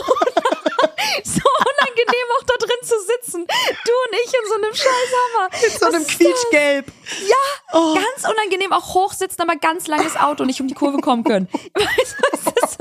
[1.24, 3.46] so unangenehm auch da drin zu sitzen.
[3.46, 5.48] Du und ich in so einem scheiß Hammer.
[5.62, 6.92] Mit so einem Quietschgelb.
[7.28, 7.36] Ja,
[7.72, 7.94] Oh.
[7.94, 11.48] ganz unangenehm, auch hochsitzen, aber ganz langes Auto, nicht um die Kurve kommen können.
[11.74, 12.78] Weißt du, das ist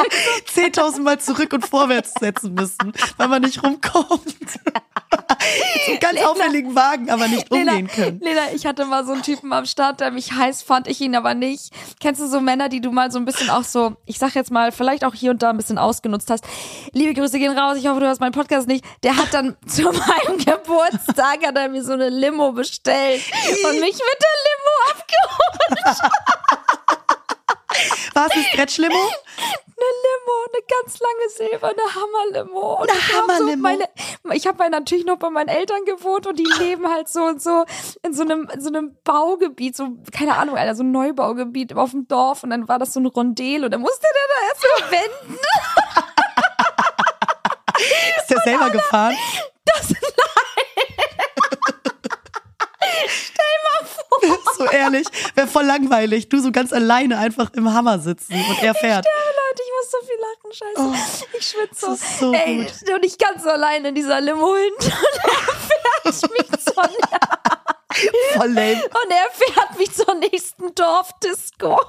[0.56, 4.22] so 10.000 Mal zurück und vorwärts setzen müssen, weil man nicht rumkommt.
[5.88, 8.20] Einem ganz auffälligen Wagen, aber nicht umgehen können.
[8.22, 11.16] Lena, ich hatte mal so einen Typen am Start, der mich heiß fand, ich ihn
[11.16, 11.72] aber nicht.
[12.00, 14.52] Kennst du so Männer, die du mal so ein bisschen auch so, ich sag jetzt
[14.52, 16.46] mal, vielleicht auch hier und da ein bisschen ausgenutzt hast?
[16.94, 18.84] Liebe Grüße gehen raus, ich hoffe, du hast meinen Podcast nicht.
[19.04, 23.22] Der hat dann zu meinem Geburtstag, hat er mir so eine Limo bestellt
[23.70, 26.12] und mich mit der Limo abgeholt.
[28.14, 28.96] War es eine Stretch-Limo?
[28.96, 32.82] Eine Limo, eine ganz lange silberne Hammerlimo.
[32.82, 33.70] Und Eine Hammerlimo?
[34.24, 37.42] So ich habe natürlich noch bei meinen Eltern gewohnt und die leben halt so und
[37.42, 37.66] so
[38.02, 41.92] in so einem, in so einem Baugebiet, so, keine Ahnung, Alter, so ein Neubaugebiet auf
[41.92, 44.64] dem Dorf und dann war das so ein Rondel und dann musste der da erst
[44.82, 44.92] mal
[45.32, 45.40] wenden.
[48.18, 49.18] Ist der selber gefahren?
[49.66, 49.90] Das,
[54.58, 56.30] So ehrlich, wäre voll langweilig.
[56.30, 59.06] Du so ganz alleine einfach im Hammer sitzen und er fährt.
[59.06, 61.26] Ja, Leute, ich muss so viel lachen, scheiße.
[61.38, 62.94] ich schwitze Oh, ist so Ey, gut.
[62.96, 65.20] und ich ganz so alleine in dieser Limo hinten und
[66.06, 66.84] er fährt mich zur,
[68.36, 68.84] Voll lame.
[68.84, 71.80] und er fährt mich zur nächsten Dorfdisco.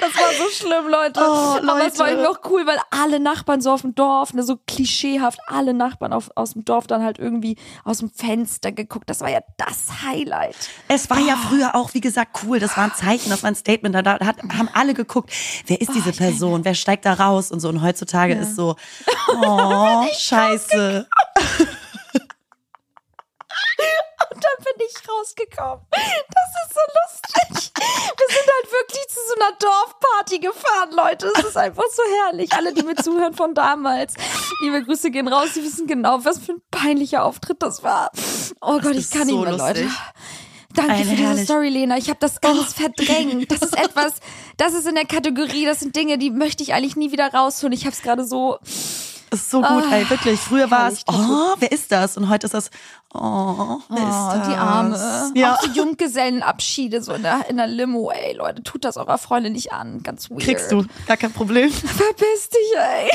[0.00, 1.20] Das war so schlimm, Leute.
[1.20, 2.20] Oh, Aber es war Leute.
[2.22, 6.12] irgendwie auch cool, weil alle Nachbarn so auf dem Dorf, ne, so klischeehaft, alle Nachbarn
[6.12, 9.08] auf, aus dem Dorf dann halt irgendwie aus dem Fenster geguckt.
[9.10, 10.56] Das war ja das Highlight.
[10.88, 12.58] Es war ja früher auch, wie gesagt, cool.
[12.58, 13.94] Das war ein Zeichen, das war ein Statement.
[13.94, 15.30] Da hat, haben alle geguckt,
[15.66, 17.68] wer ist diese Person, wer steigt da raus und so.
[17.68, 18.76] Und heutzutage ist so,
[19.28, 21.06] oh, scheiße.
[24.34, 25.84] Und dann bin ich rausgekommen.
[25.90, 26.80] Das ist so
[27.50, 27.72] lustig.
[27.76, 31.30] Wir sind halt wirklich zu so einer Dorfparty gefahren, Leute.
[31.34, 32.52] Das ist einfach so herrlich.
[32.52, 34.14] Alle, die mir zuhören von damals.
[34.62, 35.50] Liebe Grüße gehen raus.
[35.54, 38.10] Sie wissen genau, was für ein peinlicher Auftritt das war.
[38.60, 39.84] Oh Gott, ich kann so nicht mehr, lustig.
[39.84, 39.90] Leute.
[40.74, 41.98] Danke Ein für diese herrlich- Story, Lena.
[41.98, 43.50] Ich habe das ganz verdrängt.
[43.50, 44.14] Das ist etwas,
[44.56, 47.74] das ist in der Kategorie, das sind Dinge, die möchte ich eigentlich nie wieder rausholen.
[47.74, 48.58] Ich habe es gerade so,
[49.32, 50.38] ist so gut, ey, wirklich.
[50.40, 52.16] Früher war es, oh, wer ist das?
[52.16, 52.70] Und heute ist das,
[53.14, 54.48] oh, wer ist Oh, das?
[54.48, 55.32] die Arme.
[55.34, 55.54] Ja.
[55.54, 59.52] Auch so Junggesellenabschiede so in der, in der Limo, ey, Leute, tut das eurer Freundin
[59.54, 60.02] nicht an.
[60.02, 60.42] Ganz weird.
[60.42, 61.70] Kriegst du, gar kein Problem.
[61.72, 63.10] Verpiss dich, ey.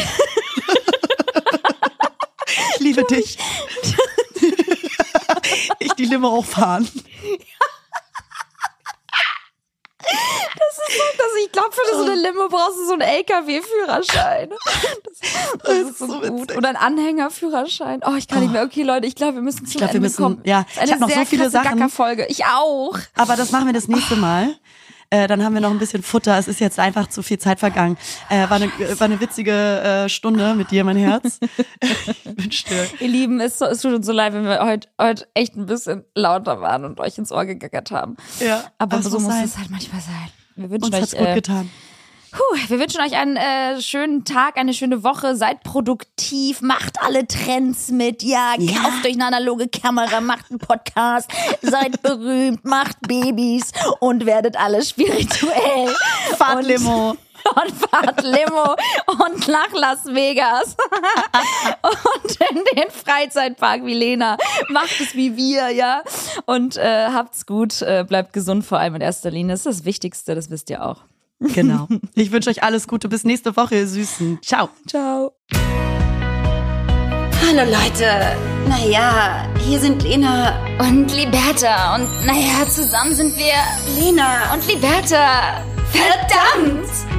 [2.76, 3.38] Ich liebe dich.
[5.80, 6.88] ich die Limo auch fahren.
[10.98, 14.50] So, dass ich glaube, für so eine Limo brauchst du so einen LKW-Führerschein.
[14.50, 16.56] Das, das ist so so gut.
[16.56, 18.02] Oder einen Anhängerführerschein.
[18.06, 18.64] Oh, ich kann nicht mehr.
[18.64, 20.42] Okay, Leute, ich glaube, wir müssen zum glaub, wir Ende müssen- kommen.
[20.44, 20.66] ja.
[20.84, 21.78] Ich hab noch so viele Sachen.
[21.78, 22.26] Gackerfolge.
[22.28, 22.98] Ich auch.
[23.16, 24.56] Aber das machen wir das nächste Mal.
[25.10, 26.38] Äh, dann haben wir noch ein bisschen Futter.
[26.38, 27.98] Es ist jetzt einfach zu viel Zeit vergangen.
[28.30, 28.70] Äh, war, eine,
[29.00, 31.40] war eine witzige äh, Stunde mit dir, mein Herz.
[31.80, 32.86] ich wünsche dir.
[33.00, 36.04] Ihr Lieben, es, es tut uns so leid, wenn wir heute, heute echt ein bisschen
[36.14, 38.18] lauter waren und euch ins Ohr gegackert haben.
[38.42, 39.46] Ja, Aber so muss muss sein.
[39.46, 40.30] es halt manchmal sein.
[40.58, 41.70] Wir wünschen Uns euch hat's gut äh, getan.
[42.32, 45.36] Puh, wir wünschen euch einen äh, schönen Tag, eine schöne Woche.
[45.38, 48.22] Seid produktiv, macht alle Trends mit.
[48.22, 48.82] Ja, Ja.
[48.82, 51.32] kauft euch eine analoge Kamera, macht einen Podcast,
[51.62, 55.96] seid berühmt, macht Babys und werdet alle spirituell.
[56.38, 57.16] Fahrt Limo.
[57.56, 58.76] Und fahrt Limo
[59.26, 60.76] und nach Las Vegas.
[61.82, 64.38] und in den Freizeitpark wie Lena.
[64.70, 66.02] Macht es wie wir, ja.
[66.46, 69.54] Und äh, habt's gut, äh, bleibt gesund vor allem in erster Linie.
[69.54, 71.02] Das ist das Wichtigste, das wisst ihr auch.
[71.40, 71.88] Genau.
[72.16, 73.10] Ich wünsche euch alles Gute.
[73.10, 74.40] Bis nächste Woche, ihr Süßen.
[74.42, 74.70] Ciao.
[74.88, 75.34] Ciao.
[77.46, 78.36] Hallo Leute.
[78.68, 80.54] Naja, hier sind Lena.
[80.80, 81.96] Und Liberta.
[81.96, 83.54] Und naja, zusammen sind wir
[84.02, 84.52] Lena.
[84.54, 85.64] und Liberta.
[85.92, 87.17] Verdammt!